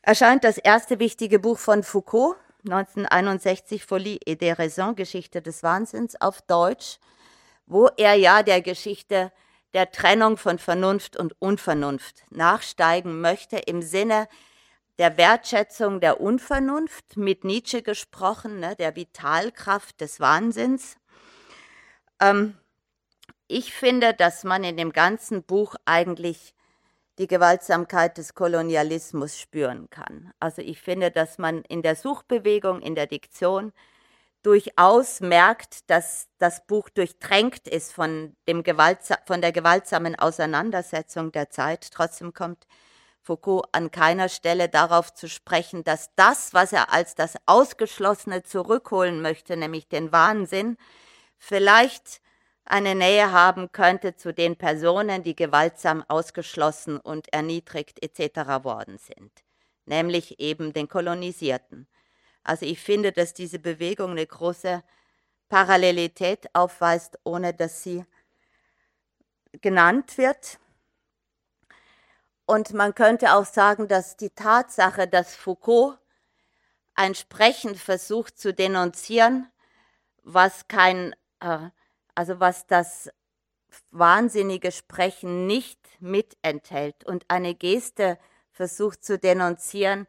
[0.00, 6.18] erscheint das erste wichtige Buch von Foucault, 1961, Folie et des Raisons, Geschichte des Wahnsinns,
[6.20, 7.00] auf Deutsch,
[7.66, 9.32] wo er ja der Geschichte
[9.74, 14.28] der Trennung von Vernunft und Unvernunft nachsteigen möchte im Sinne
[14.98, 20.96] der Wertschätzung der Unvernunft, mit Nietzsche gesprochen, ne, der Vitalkraft des Wahnsinns
[22.20, 22.54] ähm,
[23.46, 26.54] ich finde, dass man in dem ganzen Buch eigentlich
[27.18, 30.32] die Gewaltsamkeit des Kolonialismus spüren kann.
[30.40, 33.72] Also ich finde, dass man in der Suchbewegung, in der Diktion
[34.42, 41.50] durchaus merkt, dass das Buch durchtränkt ist von, dem Gewaltsa von der gewaltsamen Auseinandersetzung der
[41.50, 41.90] Zeit.
[41.92, 42.66] Trotzdem kommt
[43.24, 49.22] Foucault an keiner Stelle darauf zu sprechen, dass das, was er als das Ausgeschlossene zurückholen
[49.22, 50.76] möchte, nämlich den Wahnsinn,
[51.38, 52.20] vielleicht
[52.66, 58.62] eine Nähe haben könnte zu den Personen, die gewaltsam ausgeschlossen und erniedrigt etc.
[58.62, 59.32] worden sind,
[59.86, 61.88] nämlich eben den Kolonisierten.
[62.42, 64.82] Also ich finde, dass diese Bewegung eine große
[65.48, 68.04] Parallelität aufweist, ohne dass sie
[69.62, 70.58] genannt wird.
[72.46, 75.98] Und man könnte auch sagen, dass die Tatsache, dass Foucault
[76.94, 79.50] ein Sprechen versucht zu denunzieren,
[80.22, 81.70] was kein äh,
[82.14, 83.10] also was das
[83.90, 88.18] wahnsinnige Sprechen nicht mit enthält und eine Geste
[88.52, 90.06] versucht zu denunzieren,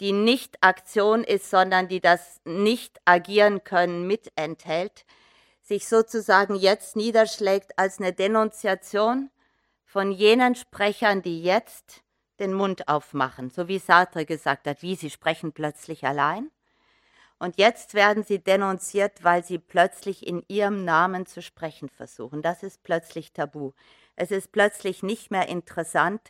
[0.00, 5.04] die nicht Aktion ist, sondern die das nicht agieren können mit enthält,
[5.62, 9.30] sich sozusagen jetzt niederschlägt als eine Denunziation
[9.90, 12.02] von jenen Sprechern, die jetzt
[12.38, 16.50] den Mund aufmachen, so wie Sartre gesagt hat, wie sie sprechen plötzlich allein
[17.40, 22.42] und jetzt werden sie denunziert, weil sie plötzlich in ihrem Namen zu sprechen versuchen.
[22.42, 23.72] Das ist plötzlich tabu.
[24.14, 26.20] Es ist plötzlich nicht mehr interessant,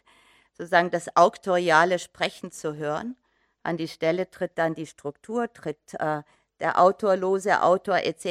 [0.56, 3.16] sozusagen das auktoriale Sprechen zu hören.
[3.64, 6.22] An die Stelle tritt dann die Struktur, tritt äh,
[6.60, 8.26] der autorlose Autor etc.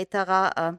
[0.56, 0.74] Äh,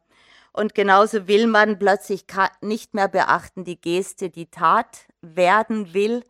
[0.52, 2.24] und genauso will man plötzlich
[2.60, 6.24] nicht mehr beachten die Geste, die Tat werden will.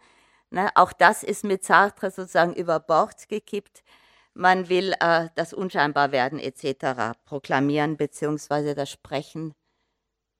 [0.51, 3.83] Ne, auch das ist mit Sartre sozusagen über Bord gekippt
[4.35, 7.19] man will äh, das Unscheinbarwerden etc.
[7.25, 9.55] proklamieren, beziehungsweise das Sprechen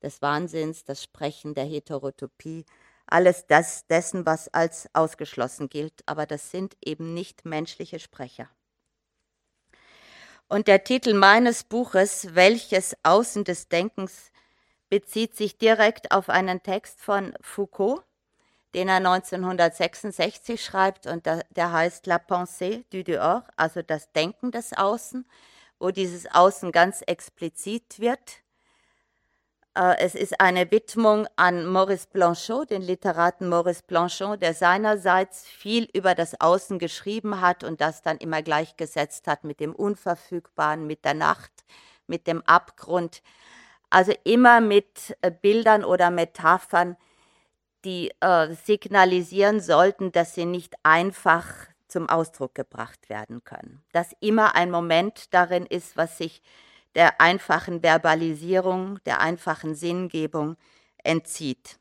[0.03, 2.65] des Wahnsinns, das Sprechen der Heterotopie,
[3.07, 8.49] alles das dessen, was als ausgeschlossen gilt, aber das sind eben nicht menschliche Sprecher.
[10.53, 14.33] Und der Titel meines Buches, welches Außen des Denkens,
[14.89, 18.03] bezieht sich direkt auf einen Text von Foucault,
[18.75, 24.73] den er 1966 schreibt und der, heißt La pensée du dehors, also das Denken des
[24.73, 25.25] Außen,
[25.79, 28.43] wo dieses Außen ganz explizit wird.
[29.81, 35.89] Äh, es ist eine Widmung an Maurice Blanchot, den Literaten Maurice Blanchot, der seinerseits viel
[35.95, 41.07] über das Außen geschrieben hat und das dann immer gleichgesetzt hat mit dem Unverfügbaren, mit
[41.07, 41.51] der Nacht,
[42.07, 43.23] mit dem Abgrund.
[43.89, 46.97] Also immer mit äh, Bildern oder Metaphern,
[47.87, 51.47] die äh, signalisieren sollten, dass sie nicht einfach
[51.89, 53.83] zum Ausdruck gebracht werden können.
[53.93, 56.43] Dass immer ein Moment darin ist, was sich
[56.95, 60.57] der einfachen Verbalisierung, der einfachen Sinngebung
[61.03, 61.79] entzieht.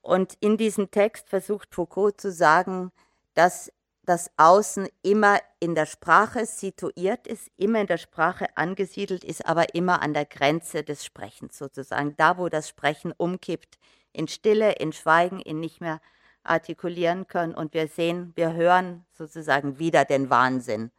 [0.00, 2.92] Und in diesem Text versucht Foucault zu sagen,
[3.34, 3.72] dass
[4.08, 9.74] das Außen immer in der Sprache situiert ist, immer in der Sprache angesiedelt ist, aber
[9.74, 13.78] immer an der Grenze des Sprechens sozusagen, da wo das Sprechen umkippt
[14.12, 16.00] in Stille, in Schweigen, in nicht mehr
[16.42, 17.54] artikulieren können.
[17.54, 20.90] Und wir sehen, wir hören sozusagen wieder den Wahnsinn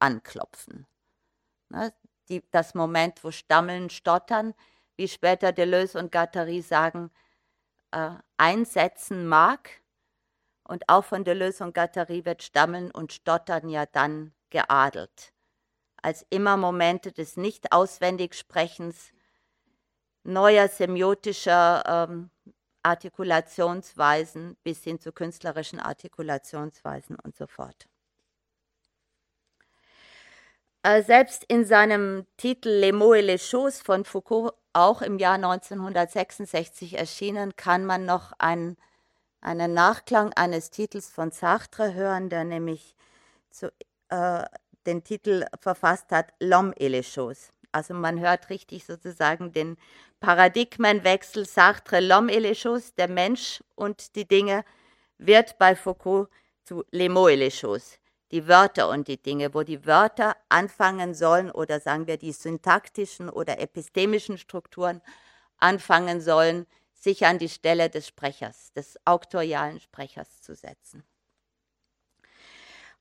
[0.00, 0.86] anklopfen.
[1.68, 1.92] Ne?
[2.28, 4.54] die, das Moment, wo Stammeln, Stottern,
[4.96, 7.10] wie später Deleuze und Guattari sagen,
[7.92, 9.70] äh, einsetzen mag.
[10.64, 15.32] Und auch von Deleuze und Guattari wird Stammeln und Stottern ja dann geadelt.
[16.02, 19.12] Als immer Momente des Nicht-Auswendig-Sprechens,
[20.24, 22.30] neuer semiotischer ähm,
[22.82, 27.86] Artikulationsweisen bis hin zu künstlerischen Artikulationsweisen und so fort.
[30.86, 35.34] Äh, selbst in seinem Titel Les mots et les choses von Foucault, auch im Jahr
[35.34, 38.76] 1966 erschienen, kann man noch einen,
[39.40, 42.94] einen Nachklang eines Titels von Sartre hören, der nämlich
[43.50, 43.72] zu,
[44.10, 44.44] äh,
[44.86, 47.50] den Titel verfasst hat, L'homme et les choses.
[47.72, 49.78] Also man hört richtig sozusagen den
[50.20, 54.64] Paradigmenwechsel Sartre, L'homme et les choses, der Mensch und die Dinge,
[55.18, 56.28] wird bei Foucault
[56.62, 57.98] zu Les mots et les choses
[58.32, 63.28] die Wörter und die Dinge, wo die Wörter anfangen sollen oder sagen wir die syntaktischen
[63.28, 65.00] oder epistemischen Strukturen
[65.58, 71.04] anfangen sollen, sich an die Stelle des Sprechers, des auktorialen Sprechers zu setzen.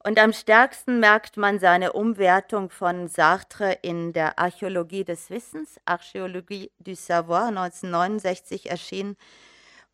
[0.06, 6.72] Und am stärksten merkt man seine Umwertung von Sartre in der Archäologie des Wissens, Archäologie
[6.78, 9.18] du Savoir, 1969 erschienen,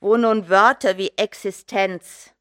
[0.01, 2.33] wo nun Wörter wie Existenz,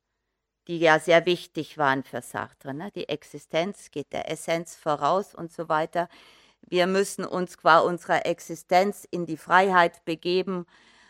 [0.69, 2.75] die ja sehr wichtig waren für Sartre.
[2.75, 2.91] Ne?
[2.95, 6.09] Die Existenz geht der Essenz voraus und so weiter.
[6.63, 10.67] Wir müssen uns qua unserer Existenz in die Freiheit begeben.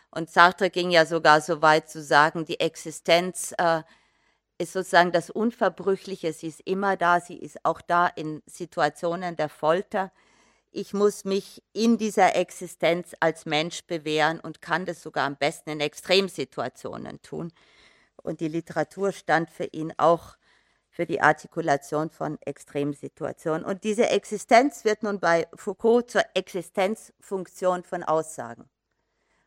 [0.09, 3.83] Und Sartre ging ja sogar so weit zu sagen, die Existenz äh,
[4.57, 6.33] ist sozusagen das Unverbrüchliche.
[6.33, 7.19] Sie ist immer da.
[7.19, 10.11] Sie ist auch da in Situationen der Folter.
[10.71, 15.69] Ich muss mich in dieser Existenz als Mensch bewähren und kann das sogar am besten
[15.71, 17.51] in Extremsituationen tun
[18.17, 20.37] und die Literatur stand für ihn auch
[20.89, 23.63] für die Artikulation von Extremsituationen.
[23.63, 28.69] Und diese Existenz wird nun bei Foucault zur Existenzfunktion von Aussagen.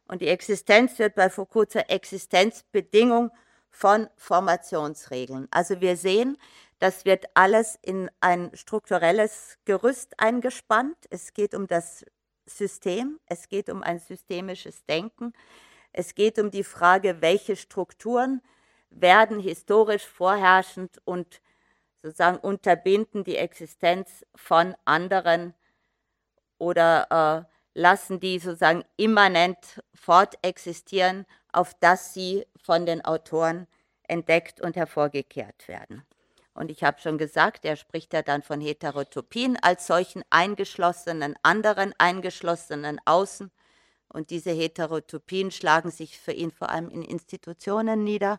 [0.09, 3.31] Und die Existenz wird bei Foucault zur Existenzbedingung
[3.70, 5.48] von Formationsregeln.
[5.50, 6.38] Also wir sehen,
[6.79, 10.96] das wird alles in ein strukturelles Gerüst eingespannt.
[11.11, 12.05] Es geht um das
[12.46, 15.33] System, es geht um ein systemisches Denken,
[15.92, 18.42] es geht um die Frage, welche Strukturen
[19.00, 21.40] werden historisch vorherrschend und
[22.02, 25.54] sozusagen unterbinden die Existenz von anderen
[26.59, 33.66] oder äh, lassen die sozusagen immanent fortexistieren, auf das sie von den Autoren
[34.04, 36.04] entdeckt und hervorgekehrt werden.
[36.54, 41.92] Und ich habe schon gesagt, er spricht ja dann von Heterotopien als solchen eingeschlossenen, anderen
[41.98, 43.50] eingeschlossenen Außen.
[44.09, 48.38] Und diese Heterotopien schlagen sich für ihn vor allem in Institutionen nieder,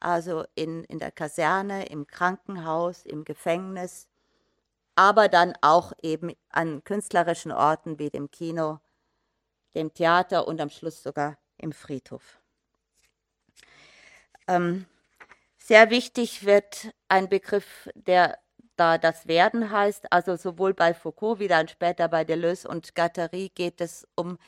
[0.00, 4.08] also in, in der Kaserne, im Krankenhaus, im Gefängnis,
[4.94, 8.80] aber dann auch eben an künstlerischen Orten wie dem Kino,
[9.74, 12.40] dem Theater und am Schluss sogar im Friedhof.
[14.48, 14.86] Ähm,
[15.58, 18.38] sehr wichtig wird ein Begriff, der
[18.78, 23.50] da das Werden heißt, also sowohl bei Foucault wie dann später bei Deleuze und Guattari
[23.54, 24.38] geht es um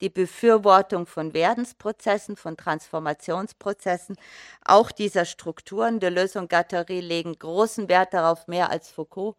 [0.00, 4.16] die Befürwortung von Werdensprozessen, von Transformationsprozessen,
[4.64, 6.00] auch dieser Strukturen.
[6.00, 9.36] Deleuze und Guattari legen großen Wert darauf, mehr als Foucault,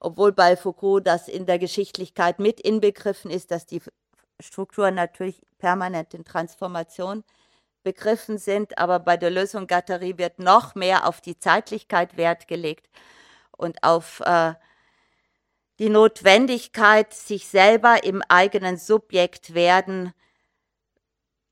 [0.00, 3.80] obwohl bei Foucault das in der Geschichtlichkeit mit inbegriffen ist, dass die
[4.40, 7.22] Strukturen natürlich permanent in Transformation
[7.84, 12.88] begriffen sind, aber bei Deleuze und Guattari wird noch mehr auf die Zeitlichkeit Wert gelegt
[13.56, 14.54] und auf äh,
[15.82, 20.12] die Notwendigkeit, sich selber im eigenen Subjekt werden,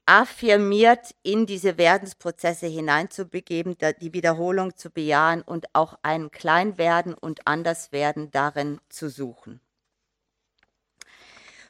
[0.06, 8.30] affirmiert, in diese Werdensprozesse hineinzubegeben, die Wiederholung zu bejahen und auch ein Kleinwerden und Anderswerden
[8.30, 9.60] darin zu suchen.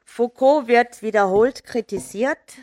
[0.04, 2.58] Foucault wird wiederholt kritisiert,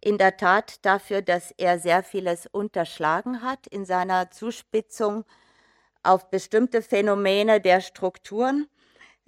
[0.00, 5.26] in der Tat dafür, dass er sehr vieles unterschlagen hat in seiner Zuspitzung
[6.02, 8.68] auf bestimmte Phänomene der Strukturen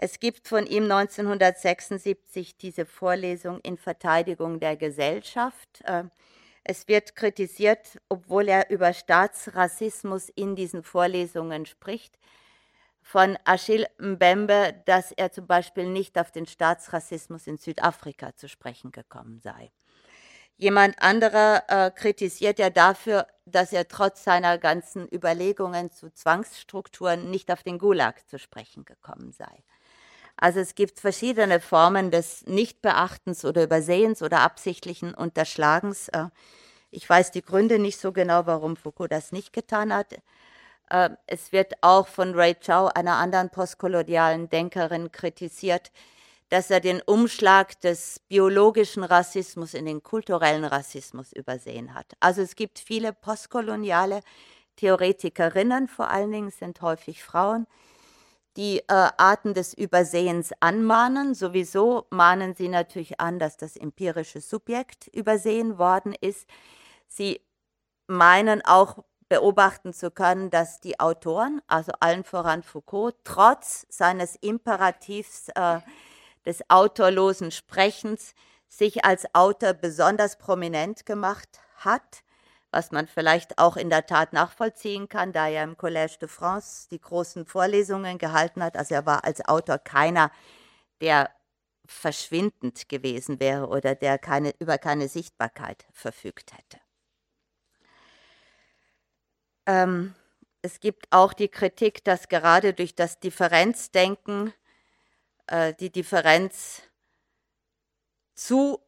[0.01, 5.83] es gibt von ihm 1976 diese Vorlesung in Verteidigung der Gesellschaft.
[5.83, 6.05] Äh,
[6.63, 12.17] es wird kritisiert, obwohl er über Staatsrassismus in diesen Vorlesungen spricht,
[13.03, 18.93] von Achille Mbembe, dass er zum Beispiel nicht auf den Staatsrassismus in Südafrika zu sprechen
[18.93, 19.73] gekommen sei.
[20.59, 27.51] Jemand anderer äh, kritisiert er dafür, dass er trotz seiner ganzen Überlegungen zu Zwangsstrukturen nicht
[27.51, 29.65] auf den Gulag zu sprechen gekommen sei.
[30.41, 36.09] Also es gibt verschiedene Formen des Nichtbeachtens oder Übersehens oder absichtlichen Unterschlagens.
[36.09, 36.27] Äh,
[36.91, 40.15] ich weiß die Gründe nicht so genau, warum Foucault das nicht getan hat.
[40.91, 45.91] Äh, es wird auch von Ray Chow, einer anderen postkolonialen Denkerin, kritisiert,
[46.51, 52.07] dass er den Umschlag des biologischen Rassismus in den kulturellen Rassismus übersehen hat.
[52.21, 54.21] Also es gibt viele postkoloniale
[54.77, 57.67] Theoretikerinnen, vor allen Dingen sind häufig Frauen,
[58.59, 61.35] die äh, Arten des Übersehens anmahnen.
[61.35, 66.49] Sowieso mahnen sie natürlich an, dass das empirische Subjekt übersehen worden ist.
[67.07, 67.41] Sie
[68.09, 75.51] meinen auch beobachten zu können, dass die Autoren, also allen voran Foucault, trotz seines Imperativs
[75.55, 75.79] äh,
[76.45, 78.35] des autorlosen Sprechens
[78.67, 82.25] sich als Autor besonders prominent gemacht hat,
[82.71, 86.89] was man vielleicht auch in der Tat nachvollziehen kann, da er im Collège de France
[86.91, 88.77] die großen Vorlesungen gehalten hat.
[88.77, 90.31] Also er war als Autor keiner,
[91.01, 91.31] der
[91.87, 96.79] verschwindend gewesen wäre oder der keine, über keine Sichtbarkeit verfügt hätte.
[99.67, 100.15] Ähm,
[100.61, 104.53] es gibt auch die Kritik, dass gerade durch das Differenzdenken
[105.47, 106.83] äh, die Differenz
[108.35, 108.81] zu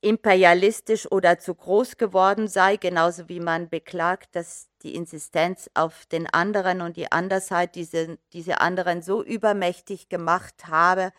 [0.00, 6.26] imperialistisch oder zu groß geworden sei, genauso wie man beklagt, dass die Insistenz auf den
[6.26, 11.12] anderen und die Andersheit diese, diese anderen so übermächtig gemacht habe,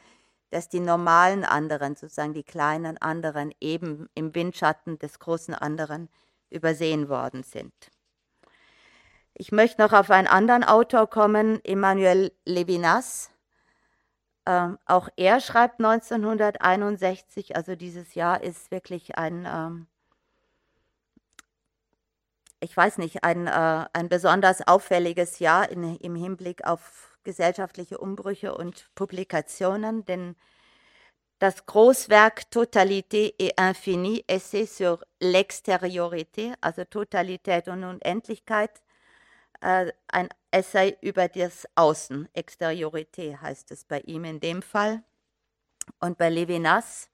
[0.50, 6.10] dass die normalen anderen, sozusagen die kleinen anderen, eben im Windschatten des großen anderen
[6.50, 7.74] übersehen worden sind.
[9.34, 13.32] Ich möchte noch auf einen anderen Autor kommen, Emmanuel Levinas,
[14.46, 19.88] ähm, auch er schreibt 1961, also dieses Jahr ist wirklich ein, ähm,
[22.60, 28.56] ich weiß nicht, ein, äh, ein besonders auffälliges Jahr in, im Hinblick auf gesellschaftliche Umbrüche
[28.56, 30.36] und Publikationen, denn
[31.40, 38.72] das Großwerk Totalité et Infini, Essai sur l'extériorité, also Totalität und Unendlichkeit,
[39.62, 45.04] äh, ein Essay über das Außen, Exteriorité heißt es bei ihm in dem Fall.
[46.00, 47.10] Und bei Levinas,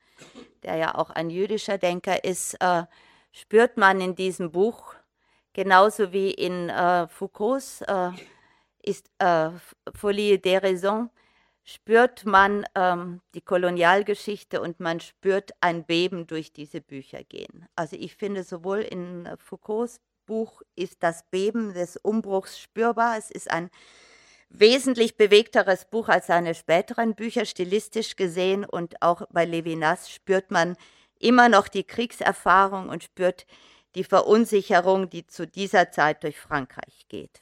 [0.63, 2.83] der ja auch ein jüdischer Denker ist, äh,
[3.31, 4.95] spürt man in diesem Buch,
[5.53, 8.11] genauso wie in äh, Foucaults äh,
[8.81, 9.51] ist, äh,
[9.93, 11.09] Folie des Raisons,
[11.63, 17.67] spürt man ähm, die Kolonialgeschichte und man spürt ein Beben durch diese Bücher gehen.
[17.75, 23.17] Also ich finde sowohl in Foucaults Buch ist das Beben des Umbruchs spürbar.
[23.17, 23.71] Es ist ein
[24.49, 28.63] wesentlich bewegteres Buch als seine späteren Bücher, stilistisch gesehen.
[28.63, 30.77] Und auch bei Levinas spürt man
[31.19, 33.47] immer noch die Kriegserfahrung und spürt
[33.95, 37.41] die Verunsicherung, die zu dieser Zeit durch Frankreich geht.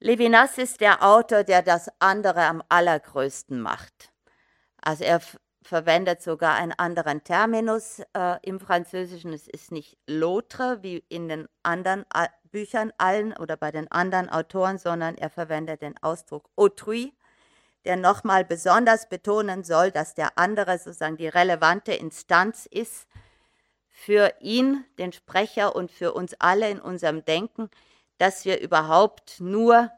[0.00, 4.12] Levinas ist der Autor, der das andere am allergrößten macht.
[4.80, 5.20] Also er
[5.68, 9.32] verwendet sogar einen anderen Terminus äh, im Französischen.
[9.34, 14.30] Es ist nicht l'autre wie in den anderen äh, Büchern allen oder bei den anderen
[14.30, 17.12] Autoren, sondern er verwendet den Ausdruck autrui,
[17.84, 23.06] der nochmal besonders betonen soll, dass der andere sozusagen die relevante Instanz ist
[23.90, 27.68] für ihn, den Sprecher und für uns alle in unserem Denken,
[28.16, 29.90] dass wir überhaupt nur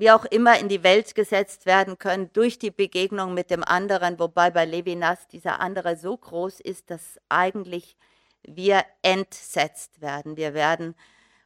[0.00, 4.18] wie auch immer in die Welt gesetzt werden können durch die Begegnung mit dem anderen,
[4.18, 7.98] wobei bei Levinas dieser andere so groß ist, dass eigentlich
[8.42, 10.38] wir entsetzt werden.
[10.38, 10.94] Wir werden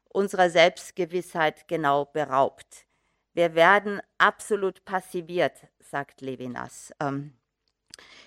[0.08, 2.86] unserer Selbstgewissheit genau beraubt.
[3.32, 6.92] Wir werden absolut passiviert, sagt Levinas.
[7.00, 7.34] Ähm,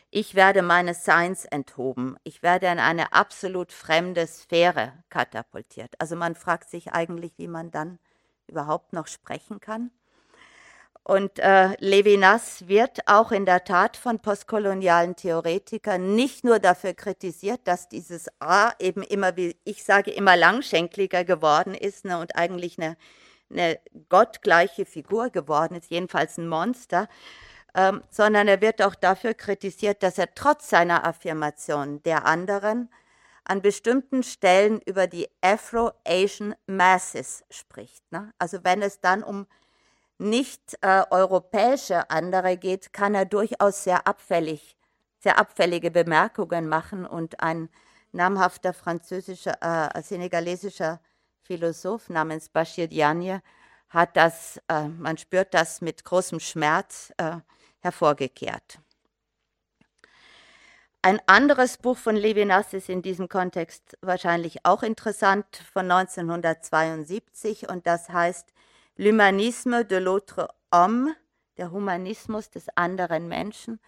[0.10, 2.18] ich werde meine Seins enthoben.
[2.26, 5.94] Ich werde in eine absolut fremde Sphäre katapultiert.
[6.00, 7.98] Also man fragt sich eigentlich, wie man dann
[8.48, 9.92] überhaupt noch sprechen kann.
[11.08, 17.62] Und äh, Levinas wird auch in der Tat von postkolonialen Theoretikern nicht nur dafür kritisiert,
[17.64, 22.78] dass dieses A eben immer, wie ich sage, immer langschenkliger geworden ist ne, und eigentlich
[22.78, 22.98] eine,
[23.50, 23.80] eine
[24.10, 27.08] gottgleiche Figur geworden ist, jedenfalls ein Monster,
[27.74, 32.90] ähm, sondern er wird auch dafür kritisiert, dass er trotz seiner Affirmation der anderen
[33.46, 38.04] an bestimmten Stellen über die Afro-Asian Masses spricht.
[38.12, 38.34] Ne?
[38.40, 39.48] Also wenn es dann um
[40.18, 44.76] nicht äh, europäische andere geht, kann er durchaus sehr abfällig,
[45.20, 47.70] sehr abfällige Bemerkungen machen und ein
[48.12, 51.00] namhafter französischer, äh, senegalesischer
[51.44, 53.42] Philosoph namens Bashir Diagne
[53.90, 57.38] hat das, äh, man spürt das mit großem Schmerz äh,
[57.80, 58.80] hervorgekehrt.
[61.02, 67.88] Ein anderes Buch von Levinas ist in diesem Kontext wahrscheinlich auch interessant von 1972 und
[67.88, 68.52] das heißt
[69.00, 71.16] L'humanisme de l'autre homme,
[71.58, 73.80] der Humanismus des anderen Menschen.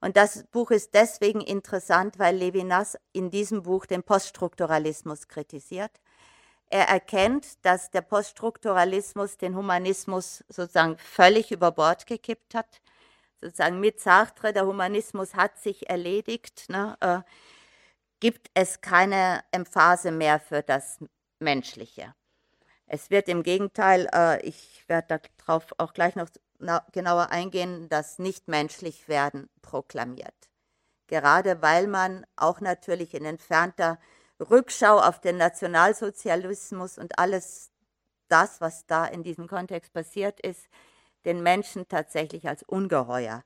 [0.00, 5.92] Und das Buch ist deswegen interessant, weil Levinas in diesem Buch den Poststrukturalismus kritisiert.
[6.70, 12.80] Er erkennt, dass der Poststrukturalismus den Humanismus sozusagen völlig über Bord gekippt hat,
[13.40, 17.20] sozusagen mit Sartre, der Humanismus hat sich erledigt, ne, äh,
[18.20, 20.98] gibt es keine Emphase mehr für das
[21.38, 22.14] Menschliche.
[22.90, 26.28] Es wird im Gegenteil, äh, ich werde darauf auch gleich noch
[26.92, 30.34] genauer eingehen, das Nichtmenschlichwerden proklamiert.
[31.06, 33.98] Gerade weil man auch natürlich in entfernter
[34.40, 37.70] Rückschau auf den Nationalsozialismus und alles
[38.28, 40.68] das, was da in diesem Kontext passiert ist,
[41.24, 43.44] den Menschen tatsächlich als Ungeheuer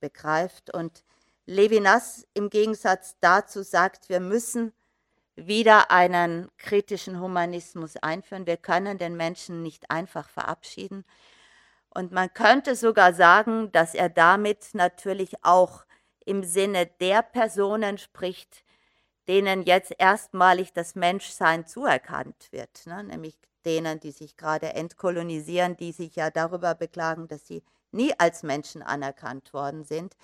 [0.00, 0.72] begreift.
[0.72, 1.02] Und
[1.46, 4.72] Levinas im Gegensatz dazu sagt, wir müssen
[5.36, 8.46] wieder einen kritischen Humanismus einführen.
[8.46, 11.04] Wir können den Menschen nicht einfach verabschieden.
[11.90, 15.84] Und man könnte sogar sagen, dass er damit natürlich auch
[16.24, 18.64] im Sinne der Personen spricht,
[19.28, 23.04] denen jetzt erstmalig das Menschsein zuerkannt wird, ne?
[23.04, 27.62] nämlich denen, die sich gerade entkolonisieren, die sich ja darüber beklagen, dass sie
[27.92, 30.16] nie als Menschen anerkannt worden sind,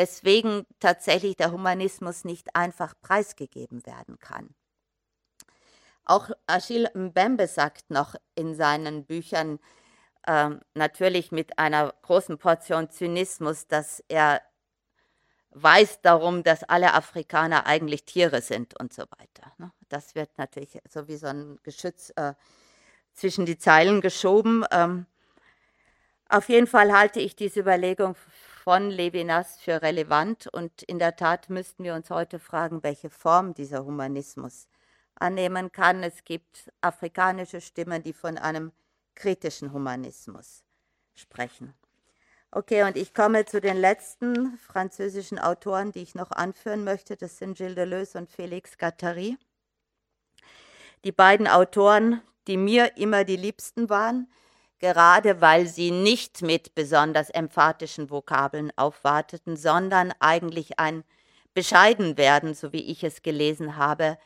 [0.00, 4.54] weswegen tatsächlich der Humanismus nicht einfach preisgegeben werden kann.
[6.06, 9.58] Auch Achille Mbembe sagt noch in seinen Büchern,
[10.26, 14.40] äh, natürlich mit einer großen Portion Zynismus, dass er
[15.50, 19.52] weiß darum, dass alle Afrikaner eigentlich Tiere sind und so weiter.
[19.58, 19.70] Ne?
[19.90, 22.32] Das wird natürlich so wie so ein Geschütz äh,
[23.12, 24.64] zwischen die Zeilen geschoben.
[24.70, 25.04] Ähm,
[26.30, 28.14] auf jeden Fall halte ich diese Überlegung
[28.70, 33.52] von Levinas für relevant und in der Tat müssten wir uns heute fragen, welche Form
[33.52, 34.68] dieser Humanismus
[35.16, 36.04] annehmen kann.
[36.04, 38.70] Es gibt afrikanische Stimmen, die von einem
[39.16, 40.62] kritischen Humanismus
[41.16, 41.74] sprechen.
[42.52, 47.16] Okay, und ich komme zu den letzten französischen Autoren, die ich noch anführen möchte.
[47.16, 49.36] Das sind Gilles Deleuze und Félix Guattari.
[51.02, 54.30] Die beiden Autoren, die mir immer die liebsten waren,
[54.80, 61.04] gerade weil sie nicht mit besonders emphatischen Vokabeln aufwarteten, sondern eigentlich ein
[61.54, 64.18] Bescheidenwerden, so wie ich es gelesen habe,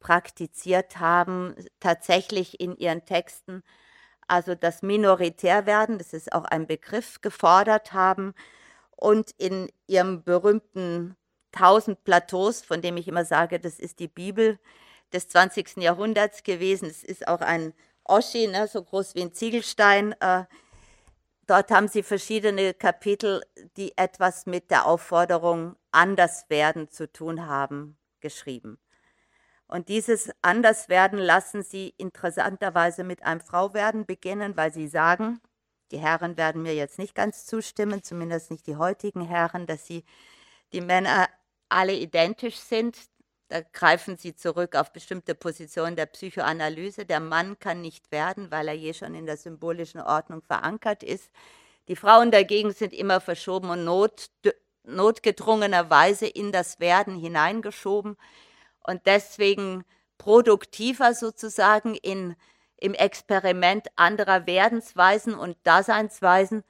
[0.00, 3.62] praktiziert haben, tatsächlich in ihren Texten
[4.30, 8.34] also das Minoritärwerden, das ist auch ein Begriff, gefordert haben
[8.96, 11.16] und in ihrem berühmten
[11.52, 14.60] Tausend Plateaus, von dem ich immer sage, das ist die Bibel
[15.12, 15.78] des 20.
[15.78, 16.88] Jahrhunderts gewesen.
[16.88, 17.74] Es ist auch ein
[18.10, 20.14] Oschi, ne, so groß wie ein Ziegelstein.
[20.20, 20.44] Äh,
[21.46, 23.42] dort haben sie verschiedene Kapitel,
[23.76, 28.78] die etwas mit der Aufforderung Anderswerden zu tun haben, geschrieben.
[29.68, 35.40] Und dieses Anderswerden lassen sie interessanterweise mit einem Frauwerden beginnen, weil sie sagen,
[35.92, 40.04] die Herren werden mir jetzt nicht ganz zustimmen, zumindest nicht die heutigen Herren, dass sie
[40.72, 41.28] die Männer
[41.68, 42.96] alle identisch sind.
[43.50, 47.04] Da greifen sie zurück auf bestimmte Positionen der Psychoanalyse.
[47.04, 51.30] Der Mann kann nicht werden, weil er je schon in der symbolischen Ordnung verankert ist.
[51.88, 54.30] Die Frauen dagegen sind immer verschoben und not,
[54.84, 58.16] notgedrungenerweise in das Werden hineingeschoben
[58.84, 59.84] und deswegen
[60.16, 62.36] produktiver sozusagen in,
[62.76, 66.62] im Experiment anderer Werdensweisen und Daseinsweisen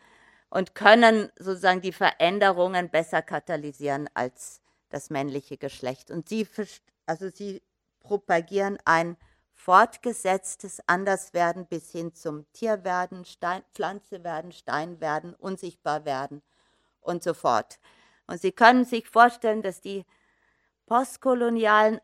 [0.49, 4.59] und können sozusagen die Veränderungen besser katalysieren als
[4.91, 6.11] das männliche Geschlecht.
[6.11, 6.47] Und sie,
[7.07, 7.62] also sie
[8.01, 9.16] propagieren ein
[9.55, 16.43] fortgesetztes Anderswerden bis hin zum Tierwerden, Stein, Pflanze werden, Stein werden, unsichtbar werden
[17.01, 17.78] und so fort.
[18.26, 20.07] Und Sie können sich vorstellen, dass die
[20.86, 22.01] postkolonialen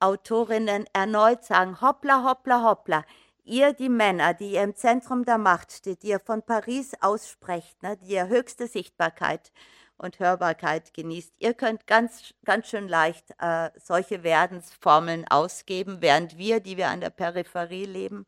[0.00, 3.04] Autorinnen erneut sagen, hoppla, hoppla, hoppla,
[3.44, 7.82] ihr die Männer, die ihr im Zentrum der Macht steht, die ihr von Paris aussprecht,
[7.82, 9.52] ne, die ihr höchste Sichtbarkeit
[9.98, 16.60] und Hörbarkeit genießt, ihr könnt ganz, ganz schön leicht äh, solche Werdensformeln ausgeben, während wir,
[16.60, 18.26] die wir an der Peripherie leben,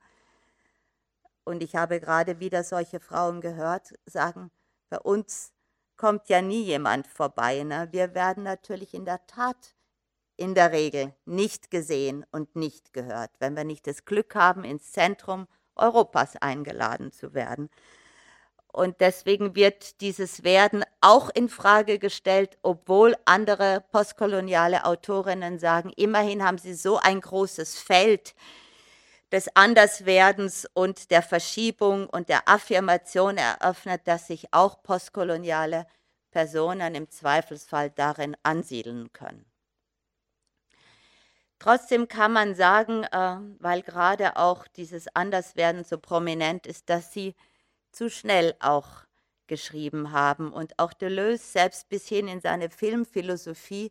[1.48, 4.50] und ich habe gerade wieder solche Frauen gehört, sagen,
[4.90, 5.54] bei uns
[5.96, 7.62] kommt ja nie jemand vorbei.
[7.62, 7.88] Ne?
[7.90, 9.74] Wir werden natürlich in der Tat
[10.36, 14.92] in der Regel nicht gesehen und nicht gehört, wenn wir nicht das Glück haben, ins
[14.92, 17.70] Zentrum Europas eingeladen zu werden.
[18.72, 26.44] Und deswegen wird dieses Werden auch in Frage gestellt, obwohl andere postkoloniale Autorinnen sagen, immerhin
[26.44, 28.34] haben sie so ein großes Feld
[29.32, 35.86] des Anderswerdens und der Verschiebung und der Affirmation eröffnet, dass sich auch postkoloniale
[36.30, 39.44] Personen im Zweifelsfall darin ansiedeln können.
[41.58, 47.34] Trotzdem kann man sagen, äh, weil gerade auch dieses Anderswerden so prominent ist, dass sie
[47.98, 48.86] zu schnell auch
[49.48, 50.52] geschrieben haben.
[50.52, 53.90] Und auch Deleuze selbst bis hin in seine Filmphilosophie,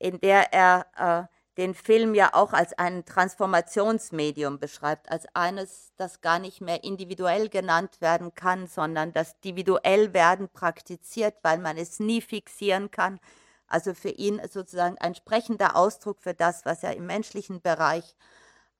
[0.00, 6.22] in der er äh, den Film ja auch als ein Transformationsmedium beschreibt, als eines, das
[6.22, 12.00] gar nicht mehr individuell genannt werden kann, sondern das individuell werden praktiziert, weil man es
[12.00, 13.20] nie fixieren kann.
[13.68, 18.16] Also für ihn sozusagen ein sprechender Ausdruck für das, was er im menschlichen Bereich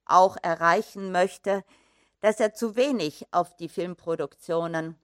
[0.05, 1.63] auch erreichen möchte,
[2.21, 4.95] dass er zu wenig auf die Filmproduktionen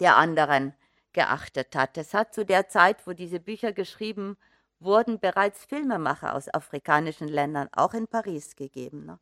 [0.00, 0.74] der anderen
[1.12, 1.96] geachtet hat.
[1.98, 4.36] Es hat zu der Zeit, wo diese Bücher geschrieben
[4.78, 9.04] wurden, bereits Filmemacher aus afrikanischen Ländern, auch in Paris gegeben.
[9.06, 9.18] Ne?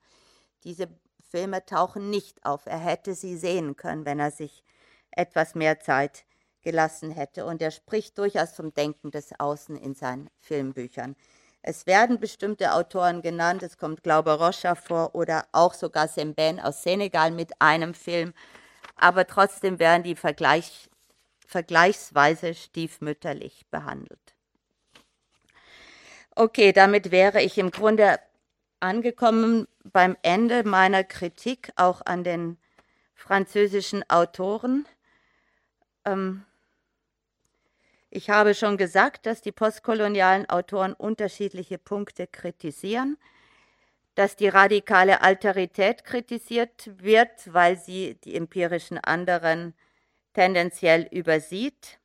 [0.64, 0.88] Diese
[1.28, 2.66] Filme tauchen nicht auf.
[2.66, 4.62] Er hätte sie sehen können, wenn er sich
[5.10, 6.24] etwas mehr Zeit
[6.62, 7.44] gelassen hätte.
[7.46, 11.16] Und er spricht durchaus vom Denken des Außen in seinen Filmbüchern.
[11.68, 16.82] Es werden bestimmte Autoren genannt, es kommt Glaube Rocha vor oder auch sogar Semben aus
[16.82, 18.32] Senegal mit einem Film,
[18.96, 20.88] aber trotzdem werden die Vergleich,
[21.46, 24.34] vergleichsweise stiefmütterlich behandelt.
[26.34, 28.18] Okay, damit wäre ich im Grunde
[28.80, 32.56] angekommen beim Ende meiner Kritik auch an den
[33.14, 34.88] französischen Autoren.
[36.06, 36.46] Ähm,
[38.10, 43.18] ich habe schon gesagt, dass die postkolonialen Autoren unterschiedliche Punkte kritisieren,
[44.14, 49.74] dass die radikale Alterität kritisiert wird, weil sie die empirischen anderen
[50.32, 51.98] tendenziell übersieht.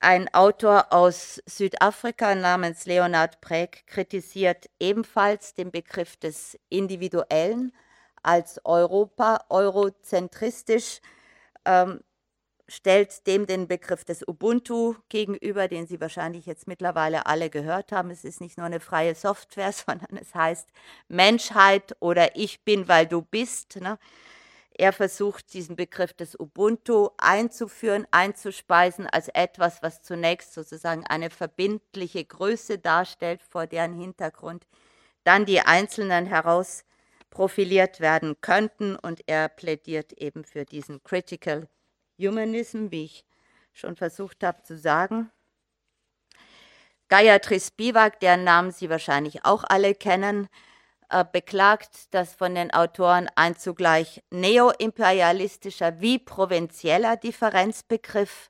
[0.00, 7.72] Ein Autor aus Südafrika namens Leonard Präg kritisiert ebenfalls den Begriff des Individuellen
[8.22, 11.00] als Europa, eurozentristisch.
[11.64, 12.00] Ähm,
[12.70, 18.10] stellt dem den Begriff des Ubuntu gegenüber, den Sie wahrscheinlich jetzt mittlerweile alle gehört haben.
[18.10, 20.68] Es ist nicht nur eine freie Software, sondern es heißt
[21.08, 23.80] Menschheit oder ich bin, weil du bist.
[23.80, 23.98] Ne?
[24.72, 32.24] Er versucht, diesen Begriff des Ubuntu einzuführen, einzuspeisen als etwas, was zunächst sozusagen eine verbindliche
[32.24, 34.66] Größe darstellt, vor deren Hintergrund
[35.24, 36.84] dann die Einzelnen heraus
[37.30, 38.94] profiliert werden könnten.
[38.94, 41.68] Und er plädiert eben für diesen Critical
[42.28, 43.24] Humanism, wie ich
[43.72, 45.30] schon versucht habe zu sagen.
[47.08, 50.48] Gayatri Spivak, deren Namen Sie wahrscheinlich auch alle kennen,
[51.08, 58.48] äh, beklagt, dass von den Autoren ein zugleich neoimperialistischer wie provinzieller Differenzbegriff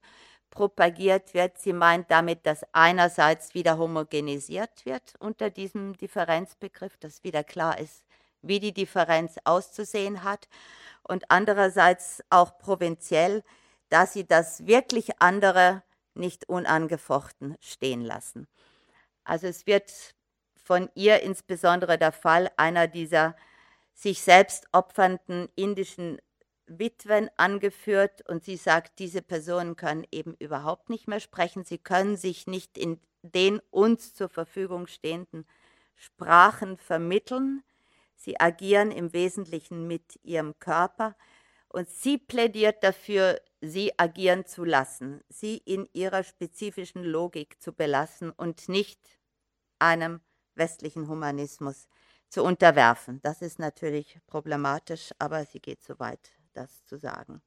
[0.51, 1.57] propagiert wird.
[1.59, 8.05] Sie meint damit, dass einerseits wieder homogenisiert wird unter diesem Differenzbegriff, dass wieder klar ist,
[8.43, 10.49] wie die Differenz auszusehen hat
[11.03, 13.43] und andererseits auch provinziell,
[13.91, 15.83] dass sie das wirklich andere
[16.15, 18.49] nicht unangefochten stehen lassen.
[19.25, 20.15] Also es wird
[20.57, 23.37] von ihr insbesondere der Fall einer dieser
[23.93, 26.19] sich selbst opfernden indischen
[26.67, 32.17] Witwen angeführt und sie sagt, diese Personen können eben überhaupt nicht mehr sprechen, sie können
[32.17, 35.47] sich nicht in den uns zur Verfügung stehenden
[35.97, 37.63] Sprachen vermitteln,
[38.15, 41.17] sie agieren im Wesentlichen mit ihrem Körper.
[41.69, 48.31] Und sie plädiert dafür, sie agieren zu lassen, sie in ihrer spezifischen Logik zu belassen
[48.31, 49.19] und nicht
[49.79, 50.21] einem
[50.55, 51.89] westlichen Humanismus
[52.29, 53.21] zu unterwerfen.
[53.23, 57.43] Das ist natürlich problematisch, aber sie geht so weit, das zu sagen.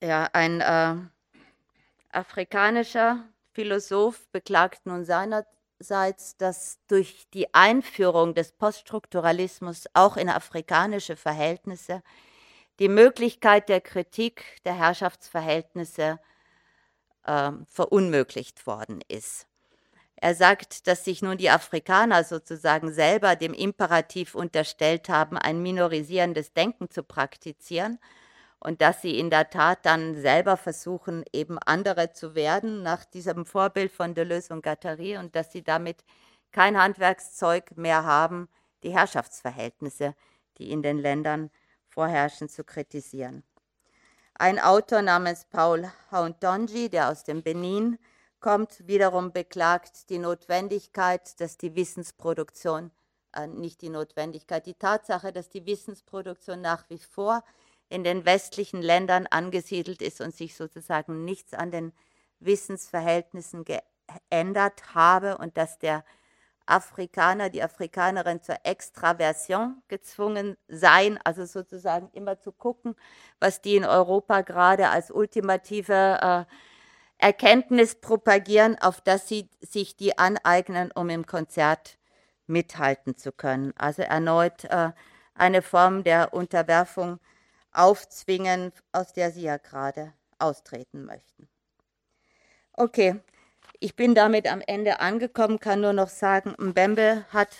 [0.00, 0.94] Ja, ein äh,
[2.10, 11.16] afrikanischer Philosoph beklagt nun seinerseits, einerseits, dass durch die Einführung des Poststrukturalismus auch in afrikanische
[11.16, 12.02] Verhältnisse
[12.78, 16.18] die Möglichkeit der Kritik der Herrschaftsverhältnisse
[17.24, 19.46] äh, verunmöglicht worden ist.
[20.16, 26.52] Er sagt, dass sich nun die Afrikaner sozusagen selber dem Imperativ unterstellt haben, ein minorisierendes
[26.52, 28.00] Denken zu praktizieren
[28.60, 33.46] und dass sie in der Tat dann selber versuchen, eben andere zu werden, nach diesem
[33.46, 36.04] Vorbild von Deleuze und Guattari und dass sie damit
[36.50, 38.48] kein Handwerkszeug mehr haben,
[38.82, 40.14] die Herrschaftsverhältnisse,
[40.58, 41.50] die in den Ländern
[41.88, 43.44] vorherrschen, zu kritisieren.
[44.34, 47.98] Ein Autor namens Paul Hauntonji, der aus dem Benin
[48.40, 52.92] kommt, wiederum beklagt die Notwendigkeit, dass die Wissensproduktion,
[53.34, 57.42] äh, nicht die Notwendigkeit, die Tatsache, dass die Wissensproduktion nach wie vor
[57.88, 61.92] in den westlichen Ländern angesiedelt ist und sich sozusagen nichts an den
[62.40, 66.04] Wissensverhältnissen geändert habe und dass der
[66.66, 72.94] Afrikaner, die Afrikanerin zur Extraversion gezwungen seien, also sozusagen immer zu gucken,
[73.40, 76.54] was die in Europa gerade als ultimative äh,
[77.16, 81.98] Erkenntnis propagieren, auf das sie sich die aneignen, um im Konzert
[82.46, 83.72] mithalten zu können.
[83.76, 84.92] Also erneut äh,
[85.34, 87.18] eine Form der Unterwerfung
[87.78, 91.48] aufzwingen, aus der Sie ja gerade austreten möchten.
[92.72, 93.20] Okay,
[93.80, 97.50] ich bin damit am Ende angekommen, kann nur noch sagen, Mbembe hat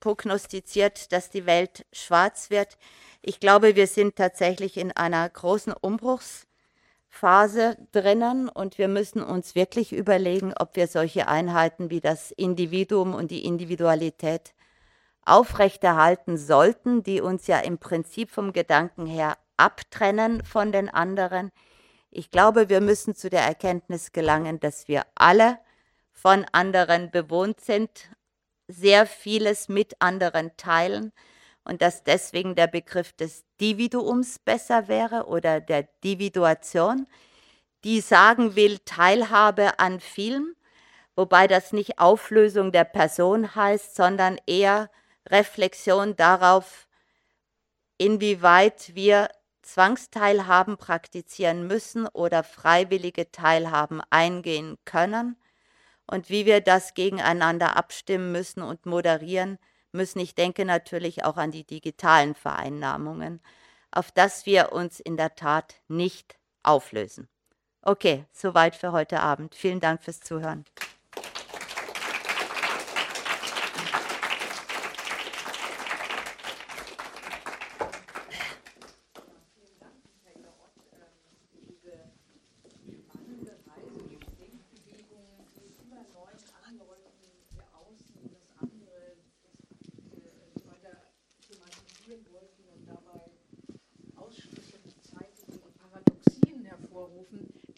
[0.00, 2.78] prognostiziert, dass die Welt schwarz wird.
[3.22, 9.92] Ich glaube, wir sind tatsächlich in einer großen Umbruchsphase drinnen und wir müssen uns wirklich
[9.92, 14.54] überlegen, ob wir solche Einheiten wie das Individuum und die Individualität
[15.22, 21.50] aufrechterhalten sollten, die uns ja im Prinzip vom Gedanken her abtrennen von den anderen.
[22.10, 25.58] Ich glaube, wir müssen zu der Erkenntnis gelangen, dass wir alle
[26.12, 27.90] von anderen bewohnt sind,
[28.68, 31.12] sehr vieles mit anderen teilen
[31.64, 37.06] und dass deswegen der Begriff des Dividuums besser wäre oder der Dividuation,
[37.84, 40.56] die sagen will Teilhabe an vielem,
[41.16, 44.90] wobei das nicht Auflösung der Person heißt, sondern eher
[45.28, 46.88] Reflexion darauf,
[47.98, 49.28] inwieweit wir
[49.66, 55.36] Zwangsteilhaben praktizieren müssen oder freiwillige Teilhaben eingehen können
[56.06, 59.58] und wie wir das gegeneinander abstimmen müssen und moderieren
[59.92, 60.20] müssen.
[60.20, 63.40] Ich denke natürlich auch an die digitalen Vereinnahmungen,
[63.90, 67.28] auf das wir uns in der Tat nicht auflösen.
[67.82, 69.54] Okay, soweit für heute Abend.
[69.54, 70.64] Vielen Dank fürs Zuhören.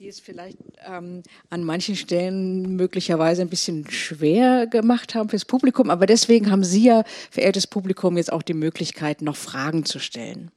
[0.08, 5.88] es vielleicht ähm, an manchen Stellen möglicherweise ein bisschen schwer gemacht haben fürs Publikum.
[5.88, 10.50] Aber deswegen haben Sie ja, verehrtes Publikum, jetzt auch die Möglichkeit, noch Fragen zu stellen.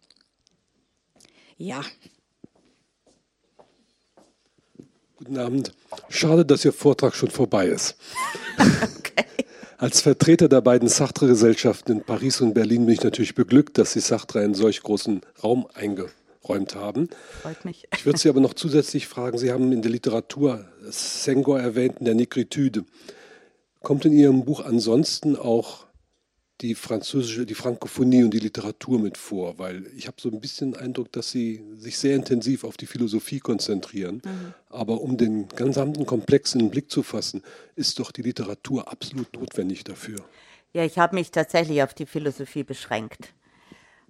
[1.56, 1.86] Ja.
[5.16, 5.72] Guten Abend.
[6.10, 7.96] Schade, dass Ihr Vortrag schon vorbei ist.
[8.58, 9.24] okay.
[9.78, 14.02] Als Vertreter der beiden Sartre-Gesellschaften in Paris und Berlin bin ich natürlich beglückt, dass Sie
[14.02, 17.10] Sartre einen solch großen Raum eingebracht eingeräumt haben.
[17.42, 17.88] Freut mich.
[17.94, 22.06] Ich würde Sie aber noch zusätzlich fragen, Sie haben in der Literatur Senghor erwähnt, in
[22.06, 22.86] der Negritude.
[23.82, 25.88] Kommt in Ihrem Buch ansonsten auch
[26.62, 29.58] die französische, die Frankophonie und die Literatur mit vor?
[29.58, 32.86] Weil ich habe so ein bisschen den Eindruck, dass Sie sich sehr intensiv auf die
[32.86, 34.22] Philosophie konzentrieren.
[34.24, 34.54] Mhm.
[34.70, 37.42] Aber um den gesamten Komplex in den Blick zu fassen,
[37.76, 40.20] ist doch die Literatur absolut notwendig dafür.
[40.74, 43.34] Ja, ich habe mich tatsächlich auf die Philosophie beschränkt.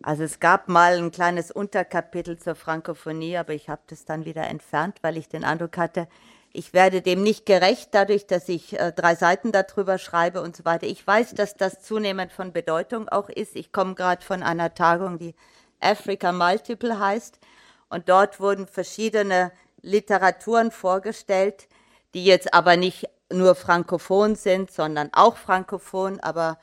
[0.03, 4.47] Also es gab mal ein kleines Unterkapitel zur Frankophonie, aber ich habe das dann wieder
[4.47, 6.07] entfernt, weil ich den Eindruck hatte,
[6.53, 10.65] ich werde dem nicht gerecht, dadurch, dass ich äh, drei Seiten darüber schreibe und so
[10.65, 10.85] weiter.
[10.85, 13.55] Ich weiß, dass das zunehmend von Bedeutung auch ist.
[13.55, 15.33] Ich komme gerade von einer Tagung, die
[15.79, 17.39] Africa Multiple heißt.
[17.89, 21.67] Und dort wurden verschiedene Literaturen vorgestellt,
[22.13, 26.59] die jetzt aber nicht nur frankophon sind, sondern auch frankophon, aber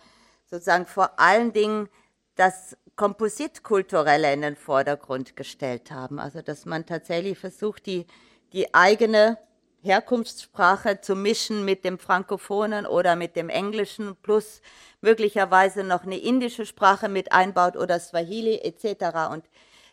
[0.50, 1.88] sozusagen vor allen Dingen
[2.34, 6.18] das Kompositkulturelle in den Vordergrund gestellt haben.
[6.18, 8.06] Also dass man tatsächlich versucht, die,
[8.52, 9.38] die eigene
[9.82, 14.62] Herkunftssprache zu mischen mit dem Frankophonen oder mit dem Englischen plus
[15.00, 19.30] möglicherweise noch eine indische Sprache mit einbaut oder Swahili etc.
[19.30, 19.44] Und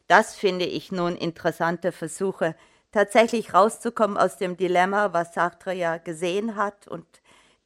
[0.08, 2.56] das finde ich nun interessante Versuche,
[2.92, 7.06] tatsächlich rauszukommen aus dem Dilemma, was Sartre ja gesehen hat und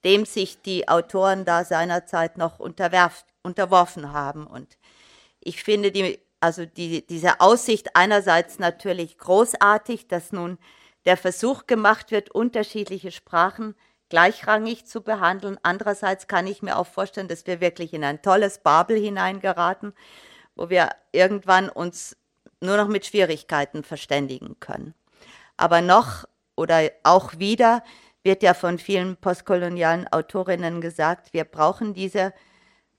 [0.03, 4.45] dem sich die Autoren da seinerzeit noch unterworfen haben.
[4.45, 4.77] Und
[5.41, 10.57] ich finde die, also die, diese Aussicht einerseits natürlich großartig, dass nun
[11.05, 13.75] der Versuch gemacht wird, unterschiedliche Sprachen
[14.09, 15.57] gleichrangig zu behandeln.
[15.63, 19.93] Andererseits kann ich mir auch vorstellen, dass wir wirklich in ein tolles Babel hineingeraten,
[20.55, 22.17] wo wir irgendwann uns
[22.61, 24.93] nur noch mit Schwierigkeiten verständigen können.
[25.57, 26.25] Aber noch
[26.55, 27.83] oder auch wieder
[28.23, 32.33] wird ja von vielen postkolonialen Autorinnen gesagt, wir brauchen diese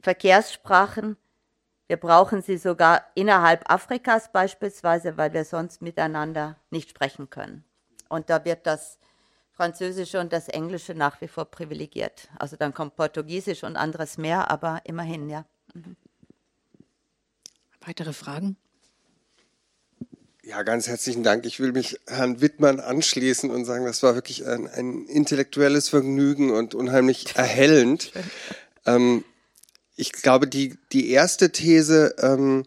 [0.01, 1.17] Verkehrssprachen,
[1.91, 7.65] wir brauchen sie sogar innerhalb Afrikas beispielsweise, weil wir sonst miteinander nicht sprechen können.
[8.09, 8.99] Und da wird das
[9.51, 12.29] Französische und das Englische nach wie vor privilegiert.
[12.39, 15.45] Also dann kommt Portugiesisch und anderes mehr, aber immerhin, ja.
[15.75, 15.97] Mhm.
[17.85, 18.57] Weitere Fragen?
[20.45, 21.45] Ja, ganz herzlichen Dank.
[21.45, 26.53] Ich will mich Herrn Wittmann anschließen und sagen, das war wirklich ein, ein intellektuelles Vergnügen
[26.53, 28.13] und unheimlich erhellend.
[28.87, 29.25] Ähm,
[30.01, 32.65] ich glaube, die, die erste These ähm,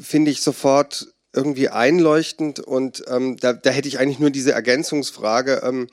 [0.00, 5.62] finde ich sofort irgendwie einleuchtend und ähm, da, da hätte ich eigentlich nur diese Ergänzungsfrage,
[5.64, 5.88] ähm,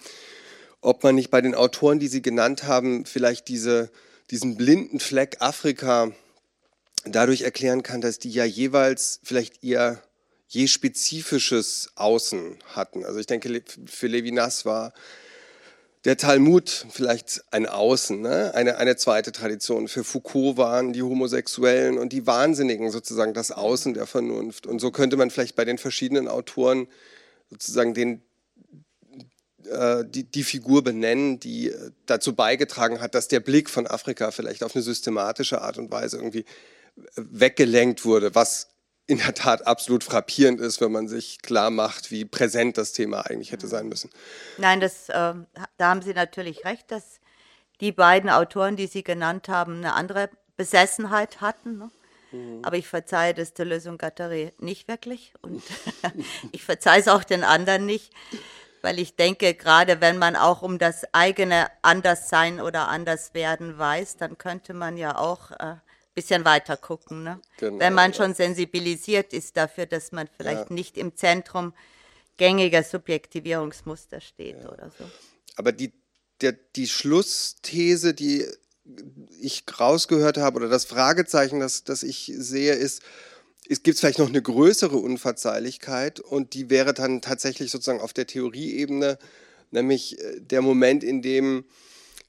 [0.82, 3.92] ob man nicht bei den Autoren, die Sie genannt haben, vielleicht diese,
[4.32, 6.12] diesen blinden Fleck Afrika
[7.06, 10.02] dadurch erklären kann, dass die ja jeweils vielleicht ihr
[10.48, 13.06] je spezifisches Außen hatten.
[13.06, 14.94] Also ich denke, für Levinas war
[16.06, 18.54] der Talmud vielleicht ein Außen, ne?
[18.54, 19.88] eine, eine zweite Tradition.
[19.88, 24.68] Für Foucault waren die Homosexuellen und die Wahnsinnigen sozusagen das Außen der Vernunft.
[24.68, 26.88] Und so könnte man vielleicht bei den verschiedenen Autoren
[27.50, 28.22] sozusagen den,
[29.66, 34.32] äh, die, die Figur benennen, die äh, dazu beigetragen hat, dass der Blick von Afrika
[34.32, 36.46] vielleicht auf eine systematische Art und Weise irgendwie
[36.98, 38.73] äh, weggelenkt wurde, was
[39.14, 43.22] in der Tat absolut frappierend ist, wenn man sich klar macht, wie präsent das Thema
[43.22, 44.10] eigentlich hätte sein müssen.
[44.58, 45.34] Nein, das, äh,
[45.78, 47.20] da haben Sie natürlich recht, dass
[47.80, 51.78] die beiden Autoren, die Sie genannt haben, eine andere Besessenheit hatten.
[51.78, 51.92] Ne?
[52.32, 52.60] Mhm.
[52.64, 55.62] Aber ich verzeihe das Deleuze und Gattari nicht wirklich und
[56.52, 58.12] ich verzeihe es auch den anderen nicht,
[58.82, 64.38] weil ich denke, gerade wenn man auch um das eigene Anderssein oder Anderswerden weiß, dann
[64.38, 65.76] könnte man ja auch äh,
[66.14, 67.24] bisschen weiter gucken.
[67.24, 67.40] Ne?
[67.58, 68.18] Genau, Wenn man ja.
[68.18, 70.74] schon sensibilisiert ist dafür, dass man vielleicht ja.
[70.74, 71.74] nicht im Zentrum
[72.38, 74.72] gängiger Subjektivierungsmuster steht ja.
[74.72, 75.06] oder so.
[75.56, 75.94] Aber die,
[76.42, 78.46] der, die Schlussthese, die
[79.40, 83.02] ich rausgehört habe, oder das Fragezeichen, das, das ich sehe, ist,
[83.70, 88.28] es gibt vielleicht noch eine größere Unverzeihlichkeit und die wäre dann tatsächlich sozusagen auf der
[88.28, 89.18] Theorieebene,
[89.72, 91.66] nämlich äh, der Moment, in dem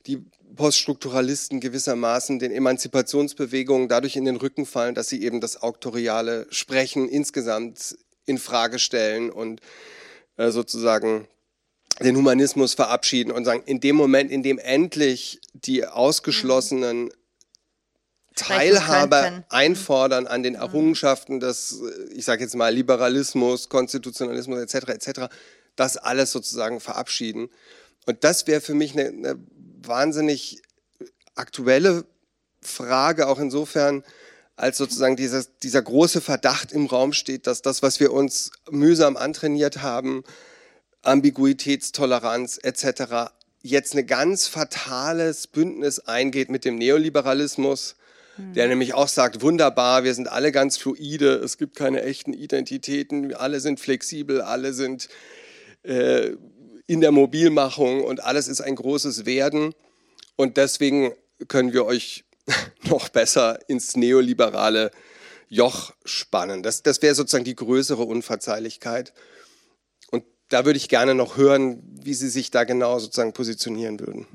[0.07, 0.25] die
[0.57, 7.09] Poststrukturalisten gewissermaßen den Emanzipationsbewegungen dadurch in den Rücken fallen, dass sie eben das auktoriale Sprechen
[7.09, 7.97] insgesamt
[8.27, 9.61] in Frage stellen und
[10.37, 11.27] äh, sozusagen
[12.01, 17.11] den Humanismus verabschieden und sagen, in dem Moment, in dem endlich die Ausgeschlossenen
[18.35, 24.89] Teilhabe einfordern an den Errungenschaften des, äh, ich sage jetzt mal, Liberalismus, Konstitutionalismus etc.
[24.89, 25.21] etc.,
[25.77, 27.49] das alles sozusagen verabschieden.
[28.07, 29.39] Und das wäre für mich eine, eine
[29.89, 30.63] wahnsinnig
[31.35, 32.05] aktuelle
[32.61, 34.05] Frage, auch insofern,
[34.57, 39.17] als sozusagen dieser, dieser große Verdacht im Raum steht, dass das, was wir uns mühsam
[39.17, 40.25] antrainiert haben,
[41.03, 43.33] Ambiguitätstoleranz etc.,
[43.63, 47.97] jetzt ein ganz fatales Bündnis eingeht mit dem Neoliberalismus,
[48.37, 53.33] der nämlich auch sagt, wunderbar, wir sind alle ganz fluide, es gibt keine echten Identitäten,
[53.33, 55.09] alle sind flexibel, alle sind
[55.85, 56.33] äh,
[56.87, 59.75] in der Mobilmachung und alles ist ein großes Werden.
[60.37, 61.13] Und deswegen
[61.49, 62.25] können wir euch
[62.85, 64.91] noch besser ins neoliberale
[65.49, 66.63] Joch spannen.
[66.63, 69.13] Das, das wäre sozusagen die größere Unverzeihlichkeit.
[70.11, 74.27] Und da würde ich gerne noch hören, wie Sie sich da genau sozusagen positionieren würden.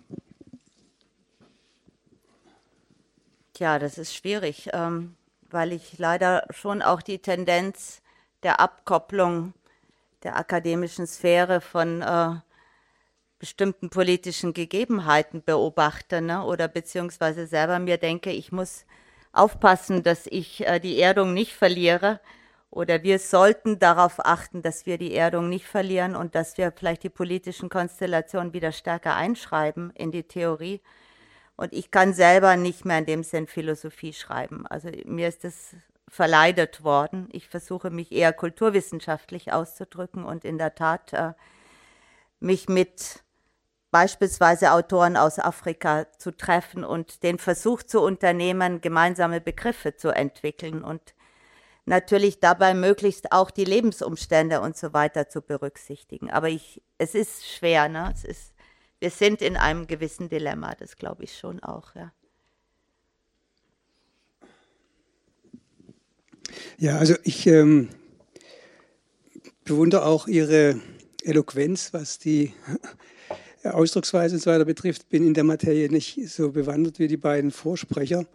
[3.53, 5.15] Tja, das ist schwierig, ähm,
[5.49, 8.01] weil ich leider schon auch die Tendenz
[8.43, 9.53] der Abkopplung
[10.23, 12.35] der akademischen Sphäre von äh,
[13.39, 16.43] bestimmten politischen Gegebenheiten beobachte ne?
[16.43, 18.85] oder beziehungsweise selber mir denke, ich muss
[19.31, 22.19] aufpassen, dass ich äh, die Erdung nicht verliere
[22.71, 27.03] oder wir sollten darauf achten, dass wir die Erdung nicht verlieren und dass wir vielleicht
[27.03, 30.81] die politischen Konstellationen wieder stärker einschreiben in die Theorie.
[31.55, 34.67] Und ich kann selber nicht mehr in dem Sinn Philosophie schreiben.
[34.67, 35.75] Also mir ist das
[36.09, 37.29] verleidet worden.
[37.31, 41.33] Ich versuche mich eher kulturwissenschaftlich auszudrücken und in der Tat äh,
[42.39, 43.23] mich mit
[43.91, 50.83] beispielsweise Autoren aus Afrika zu treffen und den Versuch zu unternehmen, gemeinsame Begriffe zu entwickeln
[50.83, 51.13] und
[51.85, 56.29] natürlich dabei möglichst auch die Lebensumstände und so weiter zu berücksichtigen.
[56.29, 58.11] Aber ich, es ist schwer, ne?
[58.13, 58.53] Es ist,
[58.99, 62.11] wir sind in einem gewissen Dilemma, das glaube ich schon auch, ja.
[66.77, 67.89] Ja, also ich ähm,
[69.63, 70.79] bewundere auch Ihre
[71.23, 72.53] Eloquenz, was die
[73.63, 75.09] Ausdrucksweise und so weiter betrifft.
[75.09, 78.25] Bin in der Materie nicht so bewandert wie die beiden Vorsprecher.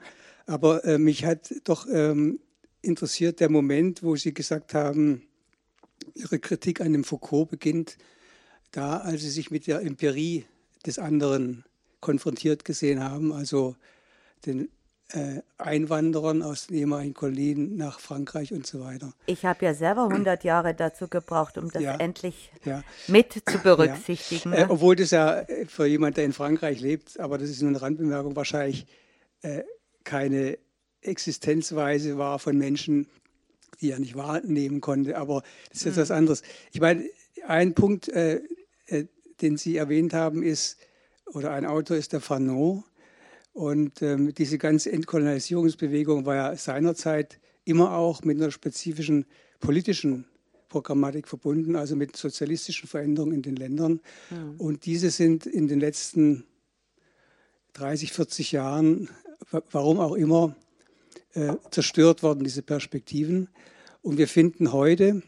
[0.47, 2.41] Aber äh, mich hat doch ähm,
[2.83, 5.23] interessiert der Moment, wo Sie gesagt haben,
[6.15, 7.97] Ihre Kritik an dem Foucault beginnt
[8.71, 10.45] da, als Sie sich mit der Empirie
[10.85, 11.65] des anderen
[12.01, 13.77] konfrontiert gesehen haben, also
[14.45, 14.69] den
[15.59, 19.13] Einwanderern aus den ehemaligen Kolonien nach Frankreich und so weiter.
[19.27, 22.83] Ich habe ja selber 100 Jahre dazu gebraucht, um das ja, endlich ja.
[23.07, 24.53] mit zu berücksichtigen.
[24.53, 24.61] Ja.
[24.61, 27.69] Äh, obwohl das ja äh, für jemanden, der in Frankreich lebt, aber das ist nur
[27.69, 28.87] eine Randbemerkung, wahrscheinlich
[29.43, 29.63] äh,
[30.05, 30.59] keine
[31.01, 33.07] Existenzweise war von Menschen,
[33.81, 35.17] die er nicht wahrnehmen konnte.
[35.17, 36.01] Aber das ist jetzt mhm.
[36.01, 36.43] was anderes.
[36.73, 37.05] Ich meine,
[37.47, 38.41] ein Punkt, äh,
[38.87, 39.07] äh,
[39.41, 40.79] den Sie erwähnt haben, ist,
[41.27, 42.85] oder ein Autor ist der Fanon,
[43.55, 49.27] und ähm, diese ganze Entkolonialisierungsbewegung war ja seinerzeit immer auch mit einer spezifischen
[49.61, 50.27] politischen
[50.69, 54.01] Programmatik verbunden, also mit sozialistischen Veränderungen in den Ländern.
[54.31, 54.55] Ja.
[54.59, 56.45] Und diese sind in den letzten
[57.75, 59.09] 30, 40 Jahren,
[59.71, 60.57] warum auch immer,
[61.35, 63.49] äh, zerstört worden, diese Perspektiven.
[64.03, 65.23] Und wir finden heute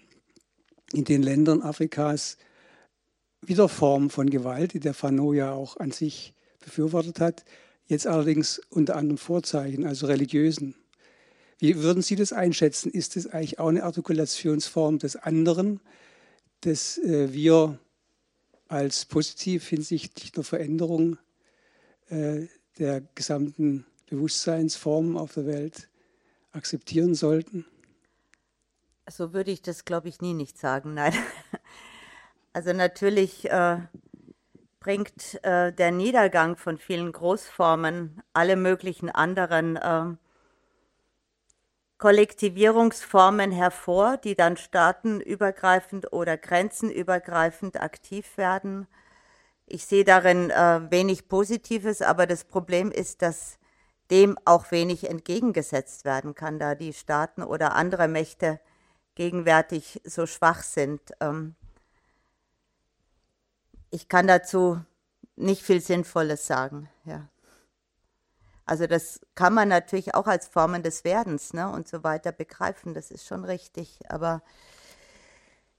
[0.93, 2.39] in den Ländern Afrikas
[3.41, 7.45] wieder Form von Gewalt, die der Fanon ja auch an sich befürwortet hat,
[7.87, 10.75] jetzt allerdings unter anderen Vorzeichen, also religiösen.
[11.59, 12.91] Wie würden Sie das einschätzen?
[12.91, 15.81] Ist das eigentlich auch eine Artikulationsform des anderen,
[16.61, 17.79] dass äh, wir
[18.69, 21.19] als positiv hinsichtlich der Veränderung
[22.09, 22.47] äh,
[22.79, 25.89] der gesamten Bewusstseinsformen auf der Welt
[26.53, 27.65] akzeptieren sollten?
[29.09, 31.15] So würde ich das, glaube ich, nie nicht sagen, nein.
[32.53, 33.81] Also natürlich äh,
[34.87, 40.15] bringt äh, der Niedergang von vielen Großformen alle möglichen anderen äh,
[41.99, 48.87] Kollektivierungsformen hervor, die dann staatenübergreifend oder grenzenübergreifend aktiv werden.
[49.67, 53.59] Ich sehe darin äh, wenig Positives, aber das Problem ist, dass
[54.13, 58.61] dem auch wenig entgegengesetzt werden kann, da die Staaten oder andere Mächte
[59.17, 61.01] gegenwärtig so schwach sind.
[61.19, 61.57] Ähm,
[63.97, 64.79] ich kann dazu
[65.37, 66.91] nicht viel Sinnvolles sagen.
[67.07, 67.29] Ja.
[68.67, 72.93] Also das kann man natürlich auch als Formen des Werdens ne, und so weiter begreifen,
[72.93, 74.01] das ist schon richtig.
[74.11, 74.43] Aber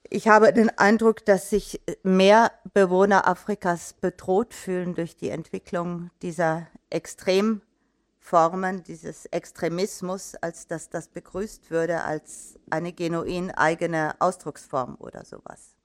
[0.10, 6.66] ich habe den Eindruck, dass sich mehr Bewohner Afrikas bedroht fühlen durch die Entwicklung dieser
[6.90, 15.77] Extremformen, dieses Extremismus, als dass das begrüßt würde als eine genuin eigene Ausdrucksform oder sowas.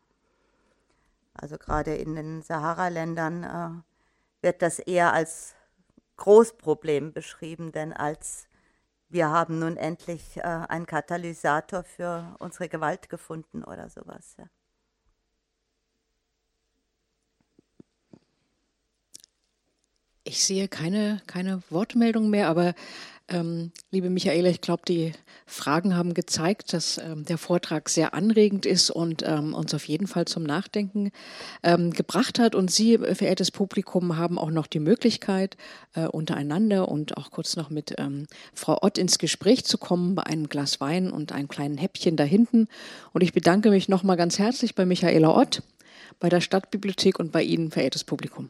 [1.34, 5.54] Also gerade in den Sahara-Ländern äh, wird das eher als
[6.16, 8.48] Großproblem beschrieben, denn als
[9.08, 14.36] wir haben nun endlich äh, einen Katalysator für unsere Gewalt gefunden oder sowas.
[14.38, 14.46] Ja.
[20.24, 22.74] Ich sehe keine, keine Wortmeldung mehr, aber
[23.32, 25.12] ähm, liebe Michaela, ich glaube, die
[25.46, 30.06] Fragen haben gezeigt, dass ähm, der Vortrag sehr anregend ist und ähm, uns auf jeden
[30.06, 31.10] Fall zum Nachdenken
[31.62, 32.54] ähm, gebracht hat.
[32.54, 35.56] Und Sie, verehrtes Publikum, haben auch noch die Möglichkeit,
[35.94, 40.24] äh, untereinander und auch kurz noch mit ähm, Frau Ott ins Gespräch zu kommen bei
[40.24, 42.68] einem Glas Wein und einem kleinen Häppchen da hinten.
[43.12, 45.62] Und ich bedanke mich nochmal ganz herzlich bei Michaela Ott,
[46.20, 48.48] bei der Stadtbibliothek und bei Ihnen, verehrtes Publikum.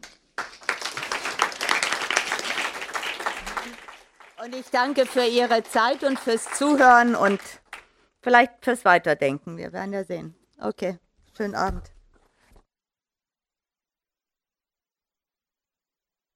[4.44, 7.40] Und ich danke für Ihre Zeit und fürs Zuhören und
[8.22, 9.56] vielleicht fürs Weiterdenken.
[9.56, 10.34] Wir werden ja sehen.
[10.60, 10.98] Okay,
[11.36, 11.91] schönen Abend.